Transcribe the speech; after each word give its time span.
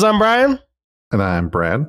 I'm 0.00 0.18
Brian. 0.18 0.58
And 1.10 1.22
I'm 1.22 1.50
Brad. 1.50 1.86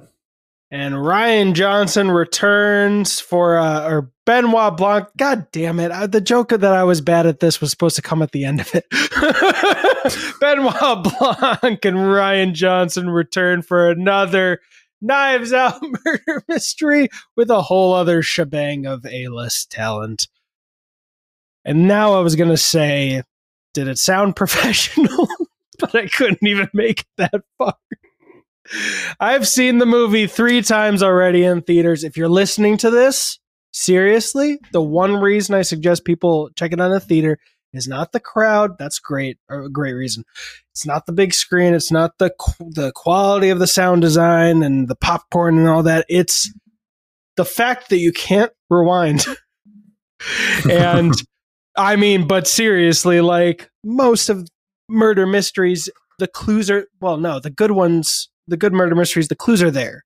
And 0.69 0.95
Rian 0.95 1.53
Johnson 1.53 2.11
returns 2.11 3.21
for, 3.21 3.57
uh, 3.57 3.87
or 3.87 4.11
Benoit 4.25 4.75
Blanc. 4.75 5.07
God 5.17 5.47
damn 5.51 5.79
it. 5.79 5.91
I, 5.91 6.07
the 6.07 6.19
joke 6.19 6.49
that 6.49 6.63
I 6.63 6.83
was 6.83 6.99
bad 6.99 7.25
at 7.25 7.39
this 7.39 7.61
was 7.61 7.69
supposed 7.69 7.95
to 7.95 8.01
come 8.01 8.21
at 8.21 8.31
the 8.31 8.43
end 8.43 8.59
of 8.59 8.73
it. 8.73 8.85
Benoit 10.41 11.03
Blanc 11.03 11.85
and 11.85 11.97
Rian 11.97 12.53
Johnson 12.53 13.09
return 13.09 13.61
for 13.61 13.89
another 13.89 14.59
Knives 14.99 15.53
Out 15.53 15.81
murder 16.05 16.43
mystery 16.47 17.09
with 17.37 17.49
a 17.49 17.61
whole 17.61 17.93
other 17.93 18.21
shebang 18.21 18.85
of 18.85 19.05
A 19.05 19.27
list 19.27 19.71
talent. 19.71 20.27
And 21.63 21.87
now 21.87 22.13
I 22.13 22.21
was 22.21 22.35
going 22.35 22.49
to 22.49 22.57
say, 22.57 23.23
did 23.73 23.87
it 23.87 23.97
sound 23.97 24.35
professional? 24.35 25.27
but 25.79 25.95
I 25.95 26.07
couldn't 26.07 26.45
even 26.45 26.69
make 26.73 27.01
it 27.01 27.07
that 27.17 27.41
far. 27.57 27.75
I've 29.19 29.47
seen 29.47 29.77
the 29.77 29.85
movie 29.85 30.27
three 30.27 30.61
times 30.61 31.03
already 31.03 31.43
in 31.43 31.61
theaters. 31.61 32.03
If 32.03 32.15
you're 32.15 32.29
listening 32.29 32.77
to 32.77 32.89
this, 32.89 33.39
seriously, 33.71 34.59
the 34.71 34.81
one 34.81 35.15
reason 35.15 35.55
I 35.55 35.63
suggest 35.63 36.05
people 36.05 36.49
check 36.55 36.71
it 36.71 36.79
out 36.79 36.91
in 36.91 36.97
a 36.97 36.99
theater 36.99 37.39
is 37.73 37.87
not 37.87 38.11
the 38.11 38.19
crowd. 38.19 38.77
That's 38.77 38.99
great, 38.99 39.37
a 39.49 39.67
great 39.67 39.93
reason. 39.93 40.23
It's 40.71 40.85
not 40.85 41.05
the 41.05 41.11
big 41.11 41.33
screen. 41.33 41.73
It's 41.73 41.91
not 41.91 42.17
the 42.19 42.31
the 42.59 42.91
quality 42.93 43.49
of 43.49 43.59
the 43.59 43.67
sound 43.67 44.01
design 44.01 44.63
and 44.63 44.87
the 44.87 44.95
popcorn 44.95 45.57
and 45.57 45.67
all 45.67 45.83
that. 45.83 46.05
It's 46.07 46.51
the 47.35 47.45
fact 47.45 47.89
that 47.89 47.97
you 47.97 48.11
can't 48.11 48.51
rewind. 48.69 49.25
and 50.69 51.13
I 51.75 51.95
mean, 51.95 52.27
but 52.27 52.47
seriously, 52.47 53.21
like 53.21 53.69
most 53.83 54.29
of 54.29 54.47
murder 54.93 55.25
mysteries, 55.25 55.89
the 56.19 56.27
clues 56.27 56.69
are 56.69 56.87
well, 57.01 57.17
no, 57.17 57.39
the 57.39 57.49
good 57.49 57.71
ones, 57.71 58.29
the 58.47 58.57
good 58.57 58.73
murder 58.73 58.95
mysteries, 58.95 59.27
the 59.27 59.35
clues 59.35 59.61
are 59.61 59.71
there. 59.71 60.03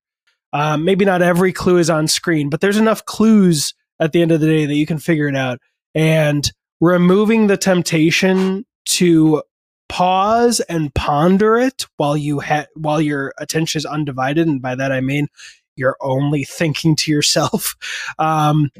Um, 0.53 0.85
maybe 0.85 1.05
not 1.05 1.21
every 1.21 1.51
clue 1.51 1.77
is 1.77 1.89
on 1.89 2.07
screen, 2.07 2.49
but 2.49 2.61
there's 2.61 2.77
enough 2.77 3.05
clues 3.05 3.73
at 3.99 4.11
the 4.11 4.21
end 4.21 4.31
of 4.31 4.39
the 4.39 4.47
day 4.47 4.65
that 4.65 4.75
you 4.75 4.85
can 4.85 4.97
figure 4.97 5.27
it 5.27 5.35
out. 5.35 5.59
And 5.93 6.49
removing 6.79 7.47
the 7.47 7.57
temptation 7.57 8.65
to 8.85 9.43
pause 9.89 10.59
and 10.61 10.93
ponder 10.93 11.57
it 11.57 11.85
while 11.97 12.15
you 12.15 12.39
ha- 12.39 12.67
while 12.75 13.01
your 13.01 13.33
attention 13.37 13.79
is 13.79 13.85
undivided, 13.85 14.47
and 14.47 14.61
by 14.61 14.75
that 14.75 14.91
I 14.91 15.01
mean 15.01 15.27
you're 15.75 15.97
only 16.01 16.43
thinking 16.43 16.95
to 16.97 17.11
yourself. 17.11 17.75
Um, 18.19 18.71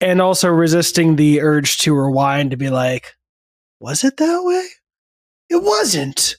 and 0.00 0.20
also 0.20 0.48
resisting 0.48 1.16
the 1.16 1.40
urge 1.40 1.78
to 1.78 1.94
rewind 1.94 2.50
to 2.50 2.56
be 2.56 2.68
like, 2.68 3.14
was 3.80 4.04
it 4.04 4.16
that 4.18 4.42
way? 4.44 4.66
It 5.54 5.62
wasn't. 5.62 6.36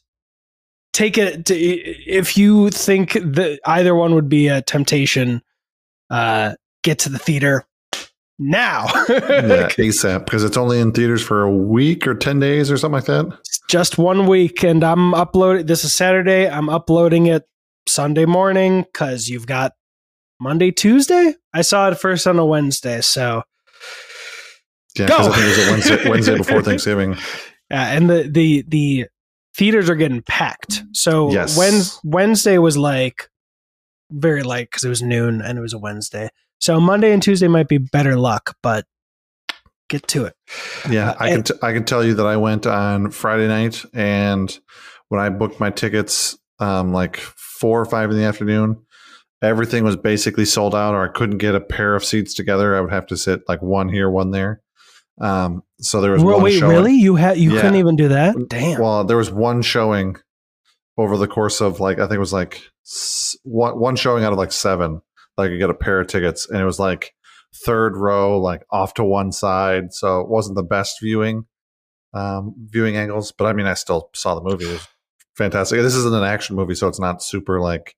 Take 0.91 1.17
it 1.17 1.45
to, 1.45 1.55
if 1.55 2.38
you 2.38 2.69
think 2.69 3.13
that 3.13 3.61
either 3.66 3.95
one 3.95 4.13
would 4.13 4.27
be 4.27 4.49
a 4.49 4.61
temptation. 4.61 5.41
Uh, 6.09 6.55
get 6.83 6.99
to 6.99 7.09
the 7.09 7.17
theater 7.17 7.66
now. 8.38 8.88
yeah, 9.09 9.69
ASAP 9.69 10.25
because 10.25 10.44
it's 10.44 10.57
only 10.57 10.81
in 10.81 10.91
theaters 10.91 11.23
for 11.23 11.44
a 11.44 11.49
week 11.49 12.05
or 12.05 12.13
ten 12.13 12.41
days 12.41 12.69
or 12.69 12.77
something 12.77 12.95
like 12.95 13.05
that. 13.05 13.25
It's 13.39 13.61
just 13.69 13.97
one 13.97 14.27
week, 14.27 14.63
and 14.63 14.83
I'm 14.83 15.13
uploading. 15.13 15.66
This 15.66 15.85
is 15.85 15.94
Saturday. 15.94 16.50
I'm 16.50 16.67
uploading 16.67 17.27
it 17.27 17.47
Sunday 17.88 18.25
morning 18.25 18.81
because 18.83 19.29
you've 19.29 19.47
got 19.47 19.72
Monday, 20.41 20.72
Tuesday. 20.72 21.35
I 21.53 21.61
saw 21.61 21.89
it 21.89 21.95
first 22.00 22.27
on 22.27 22.38
a 22.38 22.45
Wednesday, 22.45 23.00
so 23.00 23.44
yeah, 24.97 25.07
go. 25.07 25.17
I 25.17 25.23
think 25.23 25.38
it 25.38 25.45
was 25.45 25.57
a 25.57 25.72
Wednesday, 25.72 26.09
Wednesday 26.09 26.38
before 26.38 26.61
Thanksgiving. 26.63 27.16
Yeah, 27.69 27.88
and 27.88 28.09
the 28.09 28.30
the 28.30 28.66
the 28.67 29.08
theaters 29.55 29.89
are 29.89 29.95
getting 29.95 30.21
packed. 30.21 30.83
So 30.94 31.31
yes. 31.31 31.58
when 31.58 31.81
Wednesday 32.03 32.57
was 32.57 32.77
like 32.77 33.30
very 34.11 34.44
light 34.44 34.67
because 34.69 34.83
it 34.83 34.89
was 34.89 35.02
noon 35.02 35.41
and 35.41 35.57
it 35.57 35.61
was 35.61 35.73
a 35.73 35.80
Wednesday. 35.80 36.30
So 36.59 36.80
Monday 36.80 37.11
and 37.11 37.22
Tuesday 37.22 37.47
might 37.47 37.67
be 37.67 37.77
better 37.77 38.16
luck, 38.16 38.55
but 38.61 38.85
get 39.90 40.07
to 40.09 40.25
it. 40.25 40.35
Yeah, 40.90 41.12
uh, 41.12 41.16
I 41.19 41.29
can 41.29 41.44
t- 41.44 41.53
I 41.62 41.73
can 41.73 41.85
tell 41.85 42.03
you 42.03 42.16
that 42.16 42.25
I 42.25 42.38
went 42.38 42.66
on 42.66 43.12
Friday 43.12 43.47
night 43.47 43.84
and 43.94 44.57
when 45.09 45.22
I 45.22 45.29
booked 45.29 45.59
my 45.59 45.69
tickets 45.69 46.38
um, 46.59 46.94
like 46.94 47.17
four 47.17 47.79
or 47.79 47.85
five 47.85 48.09
in 48.09 48.17
the 48.17 48.23
afternoon, 48.23 48.81
everything 49.41 49.84
was 49.84 49.95
basically 49.95 50.45
sold 50.45 50.73
out, 50.73 50.94
or 50.94 51.06
I 51.06 51.11
couldn't 51.11 51.38
get 51.38 51.56
a 51.56 51.61
pair 51.61 51.95
of 51.95 52.03
seats 52.03 52.34
together. 52.34 52.75
I 52.75 52.81
would 52.81 52.91
have 52.91 53.07
to 53.07 53.17
sit 53.17 53.41
like 53.47 53.61
one 53.61 53.90
here, 53.90 54.09
one 54.09 54.31
there. 54.31 54.61
Um, 55.20 55.64
so 55.80 56.02
there 56.02 56.12
was 56.12 56.24
well, 56.24 56.36
one 56.36 56.44
wait, 56.44 56.59
showing. 56.59 56.72
really? 56.72 56.94
You 56.94 57.16
had 57.16 57.38
you 57.38 57.53
yeah. 57.53 57.62
couldn't 57.62 57.78
even 57.78 57.96
do 57.96 58.09
that? 58.09 58.36
Damn. 58.50 58.81
Well, 58.81 59.03
there 59.03 59.18
was 59.18 59.31
one 59.31 59.62
showing 59.62 60.18
over 60.98 61.18
the 61.18 61.28
course 61.28 61.62
of 61.62 61.80
like 61.80 62.00
I 62.00 62.03
think 62.03 62.16
it 62.16 62.20
was 62.20 62.34
like 62.34 62.62
one 63.44 63.80
one 63.80 63.96
showing 63.96 64.24
out 64.24 64.31
of 64.31 64.38
like 64.38 64.52
seven. 64.52 65.02
Like 65.38 65.52
I 65.52 65.58
get 65.58 65.70
a 65.70 65.76
pair 65.76 66.00
of 66.00 66.08
tickets, 66.08 66.50
and 66.50 66.59
it 66.59 66.66
was 66.66 66.80
like 66.80 67.14
third 67.66 67.98
row, 67.98 68.40
like 68.40 68.64
off 68.72 68.94
to 68.96 69.03
one 69.03 69.31
side. 69.31 69.94
So 69.94 70.22
it 70.22 70.30
wasn't 70.30 70.56
the 70.56 70.64
best 70.64 70.98
viewing 71.02 71.46
um, 72.16 72.56
viewing 72.58 72.96
angles, 72.96 73.32
but 73.32 73.46
I 73.46 73.53
mean, 73.53 73.68
I 73.68 73.74
still 73.74 74.09
saw 74.16 74.36
the 74.36 74.42
movie. 74.42 74.66
It 74.66 74.74
was 74.74 74.88
fantastic. 75.36 75.82
This 75.82 75.96
isn't 75.96 76.16
an 76.16 76.24
action 76.24 76.56
movie, 76.56 76.76
so 76.76 76.88
it's 76.88 77.00
not 77.00 77.22
super 77.22 77.59
like 77.59 77.96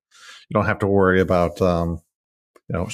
you 0.50 0.56
don't 0.56 0.66
have 0.66 0.80
to 0.80 0.88
worry 0.88 1.22
about 1.22 1.62
um, 1.62 2.02
you 2.68 2.74
know 2.74 2.90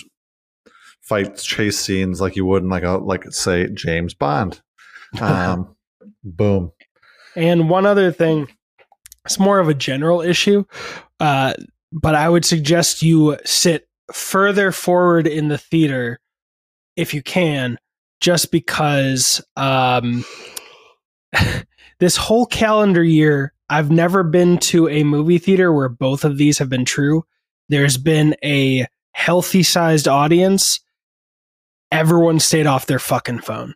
fight 1.03 1.37
chase 1.37 1.77
scenes 1.77 2.19
like 2.19 2.35
you 2.35 2.45
would 2.45 2.63
in 2.63 2.69
like 2.69 2.83
a 2.83 2.91
like 2.91 3.25
say 3.31 3.67
James 3.69 4.13
Bond. 4.13 4.61
Um, 5.21 5.75
boom. 6.23 6.71
And 7.35 7.69
one 7.69 7.85
other 7.85 8.11
thing, 8.11 8.47
it's 9.25 9.37
more 9.37 9.59
of 9.59 9.69
a 9.69 9.75
general 9.75 10.21
issue, 10.21 10.65
uh, 11.19 11.53
but 11.91 12.15
I 12.15 12.27
would 12.27 12.45
suggest 12.45 13.03
you 13.03 13.37
sit 13.45 13.87
further 14.11 14.71
forward 14.71 15.27
in 15.27 15.49
the 15.49 15.57
theater 15.59 16.19
if 16.95 17.13
you 17.13 17.21
can, 17.21 17.77
just 18.21 18.51
because 18.51 19.39
um, 19.55 20.25
this 21.99 22.17
whole 22.17 22.47
calendar 22.47 23.03
year, 23.03 23.53
I've 23.69 23.91
never 23.91 24.23
been 24.23 24.57
to 24.59 24.89
a 24.89 25.03
movie 25.03 25.37
theater 25.37 25.71
where 25.71 25.89
both 25.89 26.25
of 26.25 26.37
these 26.37 26.57
have 26.57 26.69
been 26.69 26.85
true. 26.85 27.23
There's 27.69 27.97
been 27.97 28.35
a 28.43 28.87
healthy 29.11 29.63
sized 29.63 30.07
audience 30.07 30.79
everyone 31.93 32.39
stayed 32.39 32.67
off 32.67 32.87
their 32.87 32.99
fucking 32.99 33.39
phone. 33.39 33.75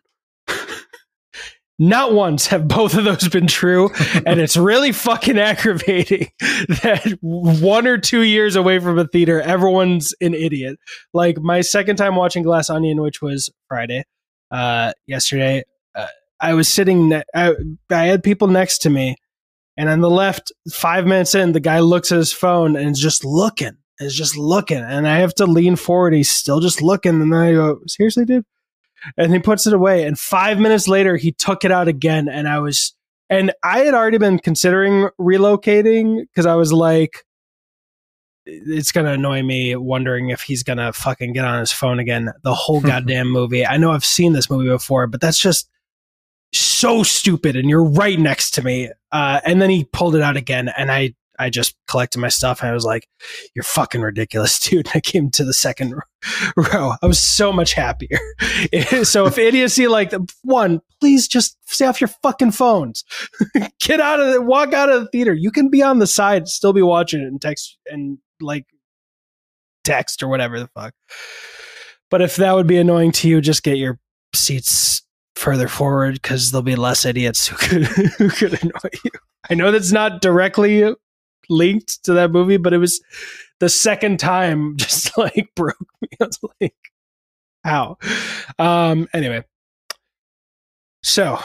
Not 1.78 2.12
once 2.12 2.48
have 2.48 2.66
both 2.66 2.94
of 2.94 3.04
those 3.04 3.28
been 3.28 3.46
true. 3.46 3.90
and 4.26 4.40
it's 4.40 4.56
really 4.56 4.90
fucking 4.90 5.38
aggravating 5.38 6.28
that 6.40 7.16
one 7.20 7.86
or 7.86 7.98
two 7.98 8.22
years 8.22 8.56
away 8.56 8.80
from 8.80 8.98
a 8.98 9.06
theater, 9.06 9.40
everyone's 9.40 10.12
an 10.20 10.34
idiot. 10.34 10.76
Like 11.14 11.38
my 11.38 11.60
second 11.60 11.94
time 11.94 12.16
watching 12.16 12.42
Glass 12.42 12.68
Onion, 12.68 13.00
which 13.00 13.22
was 13.22 13.48
Friday, 13.68 14.02
uh, 14.50 14.92
yesterday, 15.06 15.62
uh, 15.94 16.08
I 16.40 16.54
was 16.54 16.72
sitting, 16.72 17.10
ne- 17.10 17.22
I, 17.32 17.54
I 17.90 18.06
had 18.06 18.24
people 18.24 18.48
next 18.48 18.78
to 18.78 18.90
me. 18.90 19.14
And 19.76 19.88
on 19.88 20.00
the 20.00 20.10
left, 20.10 20.50
five 20.72 21.06
minutes 21.06 21.36
in, 21.36 21.52
the 21.52 21.60
guy 21.60 21.78
looks 21.78 22.10
at 22.10 22.18
his 22.18 22.32
phone 22.32 22.74
and 22.74 22.90
is 22.90 23.00
just 23.00 23.24
looking 23.24 23.76
is 24.00 24.14
just 24.14 24.36
looking, 24.36 24.78
and 24.78 25.06
I 25.06 25.18
have 25.18 25.34
to 25.36 25.46
lean 25.46 25.76
forward. 25.76 26.14
He's 26.14 26.30
still 26.30 26.60
just 26.60 26.82
looking, 26.82 27.20
and 27.20 27.32
then 27.32 27.40
I 27.40 27.52
go, 27.52 27.80
"Seriously, 27.86 28.24
dude?" 28.24 28.44
And 29.16 29.32
he 29.32 29.38
puts 29.38 29.66
it 29.66 29.72
away, 29.72 30.04
and 30.04 30.18
five 30.18 30.58
minutes 30.58 30.88
later, 30.88 31.16
he 31.16 31.32
took 31.32 31.64
it 31.64 31.72
out 31.72 31.88
again, 31.88 32.28
and 32.28 32.48
I 32.48 32.58
was, 32.58 32.94
and 33.30 33.52
I 33.62 33.80
had 33.80 33.94
already 33.94 34.18
been 34.18 34.38
considering 34.38 35.08
relocating 35.20 36.22
because 36.22 36.46
I 36.46 36.54
was 36.54 36.72
like, 36.72 37.24
it's 38.48 38.92
gonna 38.92 39.12
annoy 39.12 39.42
me 39.42 39.76
wondering 39.76 40.30
if 40.30 40.42
he's 40.42 40.62
gonna 40.62 40.92
fucking 40.92 41.32
get 41.32 41.44
on 41.44 41.60
his 41.60 41.72
phone 41.72 41.98
again 41.98 42.32
the 42.42 42.54
whole 42.54 42.80
goddamn 42.82 43.30
movie. 43.30 43.66
I 43.66 43.76
know 43.76 43.92
I've 43.92 44.04
seen 44.04 44.32
this 44.32 44.50
movie 44.50 44.68
before, 44.68 45.06
but 45.06 45.20
that's 45.20 45.38
just 45.38 45.68
so 46.52 47.02
stupid 47.02 47.56
and 47.56 47.68
you're 47.68 47.84
right 47.84 48.18
next 48.18 48.52
to 48.52 48.62
me. 48.62 48.90
Uh, 49.12 49.40
and 49.44 49.60
then 49.60 49.70
he 49.70 49.84
pulled 49.84 50.14
it 50.14 50.22
out 50.22 50.36
again 50.36 50.70
and 50.76 50.90
I 50.90 51.14
I 51.38 51.50
just 51.50 51.76
collected 51.86 52.18
my 52.18 52.28
stuff 52.28 52.60
and 52.60 52.70
I 52.70 52.74
was 52.74 52.84
like, 52.84 53.06
"You're 53.54 53.62
fucking 53.62 54.00
ridiculous, 54.00 54.58
dude." 54.68 54.88
I 54.94 55.00
came 55.00 55.30
to 55.30 55.44
the 55.44 55.54
second 55.54 55.94
row. 56.56 56.94
I 57.00 57.06
was 57.06 57.18
so 57.18 57.52
much 57.52 57.74
happier. 57.74 58.18
so 59.04 59.26
if 59.26 59.38
idiocy 59.38 59.88
like 59.88 60.12
one, 60.42 60.80
please 61.00 61.28
just 61.28 61.56
stay 61.66 61.86
off 61.86 62.00
your 62.00 62.08
fucking 62.22 62.52
phones. 62.52 63.04
Get 63.80 64.00
out 64.00 64.20
of 64.20 64.34
it. 64.34 64.44
Walk 64.44 64.72
out 64.72 64.90
of 64.90 65.02
the 65.02 65.08
theater. 65.08 65.34
You 65.34 65.50
can 65.50 65.68
be 65.68 65.82
on 65.82 65.98
the 65.98 66.06
side, 66.06 66.48
still 66.48 66.72
be 66.72 66.82
watching 66.82 67.20
it 67.20 67.26
and 67.26 67.40
text 67.40 67.78
and 67.86 68.18
like 68.40 68.66
text 69.84 70.22
or 70.22 70.28
whatever 70.28 70.58
the 70.58 70.68
fuck. 70.68 70.94
But 72.10 72.22
if 72.22 72.36
that 72.36 72.54
would 72.54 72.66
be 72.66 72.78
annoying 72.78 73.12
to 73.12 73.28
you, 73.28 73.40
just 73.40 73.62
get 73.62 73.76
your 73.76 73.98
seats 74.34 75.02
further 75.36 75.68
forward 75.68 76.14
because 76.14 76.50
there'll 76.50 76.62
be 76.62 76.76
less 76.76 77.04
idiots 77.04 77.46
who 77.46 77.56
could 77.56 77.84
who 77.84 78.28
could 78.28 78.62
annoy 78.62 78.90
you. 79.04 79.10
I 79.48 79.54
know 79.54 79.70
that's 79.70 79.92
not 79.92 80.20
directly 80.20 80.94
linked 81.48 82.04
to 82.04 82.12
that 82.14 82.30
movie, 82.30 82.56
but 82.56 82.72
it 82.72 82.78
was 82.78 83.00
the 83.60 83.68
second 83.68 84.18
time 84.20 84.76
just 84.78 85.16
like 85.18 85.50
broke 85.56 85.76
me. 86.00 86.08
I 86.20 86.24
was 86.24 86.38
like, 86.60 86.74
how? 87.64 87.98
Um, 88.58 89.08
anyway. 89.12 89.44
So 91.02 91.38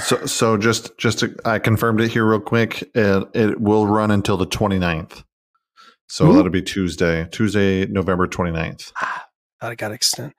So, 0.00 0.24
so 0.26 0.56
just 0.56 0.96
just 0.98 1.18
to, 1.20 1.34
I 1.44 1.58
confirmed 1.58 2.00
it 2.00 2.10
here 2.10 2.24
real 2.28 2.40
quick. 2.40 2.82
It, 2.94 3.28
it 3.34 3.60
will 3.60 3.86
run 3.86 4.10
until 4.10 4.36
the 4.36 4.46
29th. 4.46 5.22
So 6.08 6.26
Mhm. 6.26 6.34
that'll 6.36 6.50
be 6.50 6.62
Tuesday, 6.62 7.28
Tuesday, 7.30 7.86
November 7.86 8.26
29th. 8.26 8.92
Ah, 9.00 9.26
it 9.70 9.76
got 9.78 9.92
extended. 9.92 10.34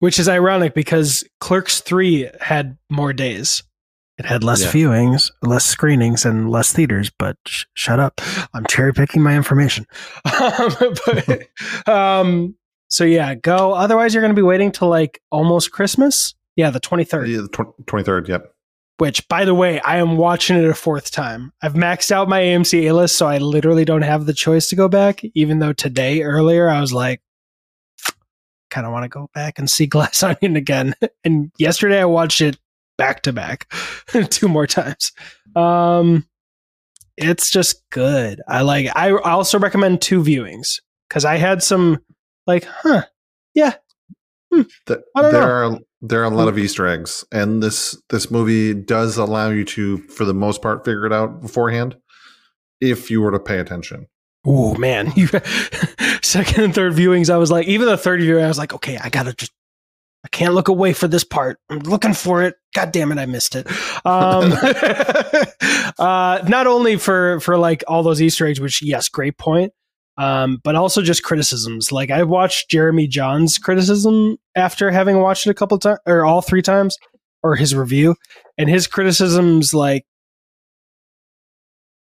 Which 0.00 0.18
is 0.18 0.28
ironic 0.28 0.74
because 0.74 1.24
Clerks 1.40 1.80
3 1.80 2.28
had 2.40 2.76
more 2.90 3.12
days. 3.14 3.62
It 4.18 4.24
had 4.24 4.42
less 4.42 4.62
Yeah. 4.62 4.70
viewings, 4.72 5.30
less 5.42 5.64
screenings, 5.64 6.24
and 6.24 6.50
less 6.50 6.72
theaters, 6.72 7.10
but 7.18 7.36
sh- 7.46 7.64
shut 7.74 8.00
up. 8.00 8.20
I'm 8.54 8.64
cherry 8.66 8.92
picking 8.94 9.22
my 9.22 9.36
information. 9.36 9.86
um, 10.40 10.74
but, 11.06 11.88
um, 11.88 12.54
so 12.88 13.04
yeah, 13.04 13.34
go. 13.34 13.72
Otherwise, 13.74 14.14
you're 14.14 14.22
going 14.22 14.34
to 14.34 14.38
be 14.40 14.46
waiting 14.46 14.72
till 14.72 14.88
like 14.88 15.20
almost 15.30 15.70
Christmas. 15.70 16.34
Yeah, 16.56 16.70
the 16.70 16.80
23rd. 16.80 17.28
Yeah, 17.28 17.42
the 17.42 17.48
tw- 17.48 17.86
23rd. 17.86 18.28
Yep. 18.28 18.52
Which, 18.98 19.28
by 19.28 19.44
the 19.44 19.52
way, 19.54 19.78
I 19.80 19.98
am 19.98 20.16
watching 20.16 20.56
it 20.56 20.64
a 20.64 20.72
fourth 20.72 21.10
time. 21.10 21.52
I've 21.62 21.74
maxed 21.74 22.10
out 22.10 22.30
my 22.30 22.40
AMC 22.40 22.88
A 22.88 22.92
list, 22.94 23.16
so 23.18 23.26
I 23.26 23.36
literally 23.36 23.84
don't 23.84 24.00
have 24.00 24.24
the 24.24 24.32
choice 24.32 24.68
to 24.70 24.76
go 24.76 24.88
back. 24.88 25.20
Even 25.34 25.58
though 25.58 25.74
today, 25.74 26.22
earlier, 26.22 26.70
I 26.70 26.80
was 26.80 26.94
like, 26.94 27.20
kind 28.70 28.86
of 28.86 28.92
want 28.92 29.04
to 29.04 29.08
go 29.10 29.28
back 29.34 29.58
and 29.58 29.68
see 29.70 29.86
Glass 29.86 30.22
Onion 30.22 30.56
again. 30.56 30.94
And 31.24 31.52
yesterday, 31.58 32.00
I 32.00 32.06
watched 32.06 32.40
it 32.40 32.56
back 32.98 33.22
to 33.22 33.32
back 33.32 33.72
two 34.30 34.48
more 34.48 34.66
times. 34.66 35.12
Um, 35.54 36.26
it's 37.16 37.50
just 37.50 37.82
good. 37.90 38.40
I 38.48 38.62
like. 38.62 38.88
I 38.94 39.12
also 39.12 39.58
recommend 39.58 40.02
two 40.02 40.22
viewings 40.22 40.80
because 41.08 41.24
I 41.24 41.36
had 41.36 41.62
some 41.62 41.98
like, 42.46 42.64
huh, 42.64 43.04
Th- 44.86 45.00
I 45.14 45.22
don't 45.22 45.32
there 45.32 45.40
know. 45.42 45.74
are 45.74 45.78
there 46.02 46.20
are 46.22 46.24
a 46.24 46.30
lot 46.30 46.48
of 46.48 46.58
Easter 46.58 46.86
eggs, 46.86 47.24
and 47.32 47.62
this 47.62 48.00
this 48.10 48.30
movie 48.30 48.72
does 48.74 49.16
allow 49.18 49.50
you 49.50 49.64
to, 49.66 49.98
for 49.98 50.24
the 50.24 50.32
most 50.34 50.62
part, 50.62 50.84
figure 50.84 51.04
it 51.06 51.12
out 51.12 51.42
beforehand 51.42 51.96
if 52.80 53.10
you 53.10 53.20
were 53.20 53.32
to 53.32 53.38
pay 53.40 53.58
attention. 53.58 54.06
Oh 54.46 54.74
man, 54.76 55.12
you 55.16 55.28
second 56.22 56.64
and 56.64 56.74
third 56.74 56.94
viewings. 56.94 57.28
I 57.28 57.36
was 57.36 57.50
like, 57.50 57.66
even 57.66 57.86
the 57.86 57.98
third 57.98 58.20
viewing, 58.20 58.44
I 58.44 58.48
was 58.48 58.58
like, 58.58 58.72
okay, 58.72 58.96
I 58.98 59.10
gotta 59.10 59.34
just, 59.34 59.52
I 60.26 60.28
can't 60.28 60.54
look 60.54 60.66
away 60.66 60.92
for 60.92 61.06
this 61.06 61.22
part. 61.22 61.60
I'm 61.70 61.78
looking 61.78 62.12
for 62.12 62.42
it. 62.42 62.56
God 62.74 62.90
damn 62.90 63.12
it, 63.12 63.18
I 63.18 63.26
missed 63.26 63.54
it. 63.54 63.68
Um, 64.04 64.52
uh, 66.00 66.44
not 66.48 66.66
only 66.66 66.96
for 66.96 67.38
for 67.38 67.56
like 67.56 67.84
all 67.86 68.02
those 68.02 68.20
Easter 68.20 68.44
eggs, 68.44 68.60
which 68.60 68.82
yes, 68.82 69.08
great 69.08 69.38
point. 69.38 69.72
Um, 70.18 70.58
but 70.64 70.74
also 70.74 71.00
just 71.00 71.22
criticisms. 71.22 71.92
Like 71.92 72.10
I 72.10 72.24
watched 72.24 72.70
Jeremy 72.70 73.06
Jahns' 73.06 73.62
criticism 73.62 74.36
after 74.56 74.90
having 74.90 75.20
watched 75.20 75.46
it 75.46 75.50
a 75.50 75.54
couple 75.54 75.78
times 75.78 76.00
or 76.06 76.24
all 76.24 76.42
three 76.42 76.62
times, 76.62 76.98
or 77.44 77.54
his 77.54 77.72
review, 77.72 78.16
and 78.58 78.68
his 78.68 78.88
criticisms 78.88 79.74
like 79.74 80.06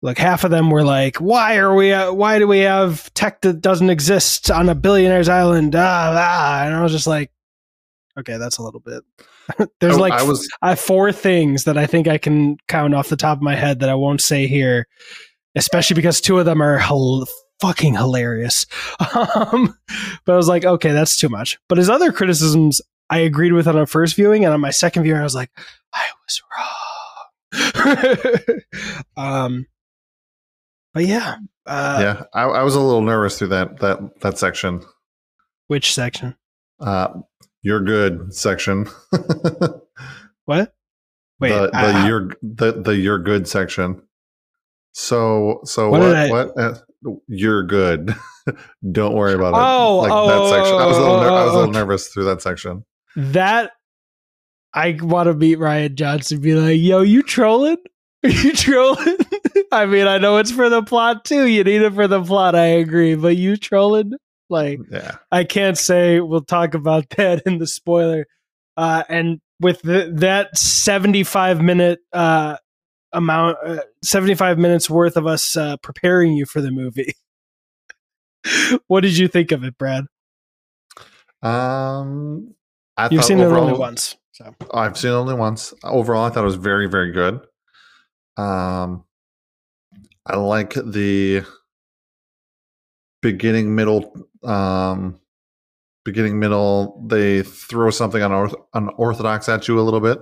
like 0.01 0.17
half 0.17 0.43
of 0.45 0.49
them 0.49 0.71
were 0.71 0.83
like, 0.83 1.17
"Why 1.17 1.57
are 1.57 1.75
we? 1.75 1.93
Uh, 1.93 2.11
why 2.11 2.39
do 2.39 2.47
we 2.47 2.61
have 2.61 3.13
tech 3.13 3.41
that 3.41 3.61
doesn't 3.61 3.91
exist 3.91 4.49
on 4.49 4.67
a 4.67 4.73
billionaire's 4.73 5.29
island?" 5.29 5.75
Ah, 5.75 6.15
ah. 6.17 6.65
And 6.65 6.73
I 6.73 6.81
was 6.81 6.91
just 6.91 7.05
like, 7.05 7.29
"Okay, 8.17 8.37
that's 8.37 8.57
a 8.57 8.63
little 8.63 8.79
bit." 8.79 9.03
There's 9.79 9.97
I- 9.97 9.99
like 9.99 10.13
I 10.13 10.23
was 10.23 10.47
I 10.61 10.75
four 10.75 11.11
things 11.11 11.63
that 11.65 11.77
I 11.77 11.85
think 11.85 12.07
I 12.07 12.17
can 12.17 12.57
count 12.67 12.93
off 12.95 13.09
the 13.09 13.15
top 13.17 13.37
of 13.37 13.41
my 13.43 13.55
head 13.55 13.79
that 13.79 13.89
I 13.89 13.95
won't 13.95 14.21
say 14.21 14.47
here, 14.47 14.87
especially 15.55 15.95
because 15.95 16.21
two 16.21 16.39
of 16.39 16.45
them 16.45 16.61
are 16.61 16.77
hel- 16.77 17.27
fucking 17.61 17.95
hilarious. 17.95 18.65
Um, 19.35 19.75
but 20.25 20.33
I 20.33 20.37
was 20.37 20.47
like, 20.47 20.65
okay, 20.65 20.91
that's 20.91 21.15
too 21.17 21.29
much. 21.29 21.57
But 21.67 21.77
his 21.77 21.89
other 21.89 22.11
criticisms, 22.11 22.81
I 23.09 23.19
agreed 23.19 23.53
with 23.53 23.67
on 23.67 23.77
a 23.77 23.85
first 23.85 24.15
viewing, 24.15 24.45
and 24.45 24.53
on 24.53 24.59
my 24.61 24.69
second 24.71 25.03
viewing, 25.03 25.19
I 25.19 25.23
was 25.23 25.35
like, 25.35 25.49
I 25.93 26.05
was 26.25 26.41
wrong. 28.45 28.59
um, 29.17 29.65
but 30.93 31.05
yeah, 31.05 31.37
uh, 31.65 31.97
yeah, 32.01 32.23
I, 32.33 32.43
I 32.43 32.63
was 32.63 32.75
a 32.75 32.79
little 32.79 33.01
nervous 33.01 33.37
through 33.39 33.49
that 33.49 33.79
that 33.79 34.19
that 34.21 34.37
section. 34.37 34.81
which 35.67 35.93
section? 35.93 36.35
Uh, 36.79 37.09
you're 37.61 37.81
good 37.81 38.33
section. 38.33 38.87
What? 40.45 40.73
Wait, 41.39 41.49
the 41.49 41.69
I- 41.73 42.07
you're 42.07 42.31
the 42.41 42.71
the 42.81 42.95
you're 42.95 43.19
good 43.19 43.47
section. 43.47 44.01
So 44.93 45.61
so 45.63 45.91
What 45.91 46.01
what 46.01 46.15
I- 46.15 46.29
what, 46.31 46.57
uh, 46.57 46.73
you're 47.27 47.63
good. 47.63 48.15
Don't 48.91 49.13
worry 49.13 49.35
about 49.35 49.53
it. 49.53 49.57
Oh, 49.59 49.97
like 49.97 50.11
oh, 50.11 50.27
that 50.27 50.57
section. 50.57 50.75
I 50.75 50.85
was 50.87 50.97
a 50.97 51.01
little 51.01 51.19
ner- 51.21 51.29
I 51.29 51.43
was 51.45 51.53
a 51.53 51.55
oh, 51.55 51.59
little 51.59 51.73
nervous 51.73 52.07
through 52.07 52.25
that 52.25 52.41
section. 52.41 52.83
that 53.15 53.73
I 54.73 54.97
want 54.99 55.27
to 55.27 55.35
meet 55.35 55.59
Rian 55.59 55.93
Johnson 55.93 56.37
and 56.37 56.43
be 56.43 56.55
like, 56.55 56.79
yo, 56.79 57.01
you 57.01 57.21
trolling? 57.21 57.77
Are 58.23 58.29
you 58.29 58.53
trolling? 58.53 59.17
I 59.71 59.85
mean, 59.85 60.07
I 60.07 60.17
know 60.17 60.37
it's 60.37 60.51
for 60.51 60.67
the 60.69 60.81
plot 60.81 61.25
too. 61.25 61.45
You 61.45 61.63
need 61.63 61.83
it 61.83 61.93
for 61.93 62.07
the 62.07 62.23
plot, 62.23 62.55
I 62.55 62.65
agree, 62.65 63.13
but 63.13 63.37
you 63.37 63.55
trolling? 63.55 64.13
Like, 64.49 64.79
Yeah. 64.91 65.17
I 65.31 65.43
can't 65.43 65.77
say 65.77 66.19
we'll 66.19 66.41
talk 66.41 66.73
about 66.73 67.09
that 67.17 67.43
in 67.45 67.59
the 67.59 67.67
spoiler. 67.67 68.27
Uh, 68.77 69.03
and 69.09 69.41
with 69.59 69.81
the, 69.81 70.11
that 70.15 70.57
75 70.57 71.61
minute 71.61 71.99
uh, 72.13 72.57
amount, 73.11 73.57
uh, 73.65 73.79
75 74.03 74.57
minutes 74.57 74.89
worth 74.89 75.17
of 75.17 75.27
us 75.27 75.55
uh, 75.57 75.77
preparing 75.77 76.33
you 76.33 76.45
for 76.45 76.61
the 76.61 76.71
movie. 76.71 77.13
what 78.87 79.01
did 79.01 79.17
you 79.17 79.27
think 79.27 79.51
of 79.51 79.63
it, 79.63 79.77
Brad? 79.77 80.05
Um, 81.41 82.55
I 82.97 83.09
You've 83.11 83.25
seen 83.25 83.39
it 83.39 83.45
only 83.45 83.77
once. 83.77 84.15
So. 84.31 84.55
I've 84.73 84.97
seen 84.97 85.11
it 85.11 85.15
only 85.15 85.35
once. 85.35 85.73
Overall, 85.83 86.25
I 86.25 86.29
thought 86.29 86.41
it 86.41 86.45
was 86.45 86.55
very, 86.55 86.87
very 86.87 87.11
good. 87.11 87.41
Um, 88.37 89.03
I 90.25 90.37
like 90.37 90.73
the 90.73 91.43
beginning, 93.21 93.75
middle, 93.75 94.13
um, 94.43 95.19
beginning, 96.05 96.39
middle. 96.39 97.03
They 97.07 97.43
throw 97.43 97.89
something 97.89 98.21
unorth- 98.21 98.61
unorthodox 98.73 99.49
at 99.49 99.67
you 99.67 99.79
a 99.79 99.81
little 99.81 99.99
bit 99.99 100.19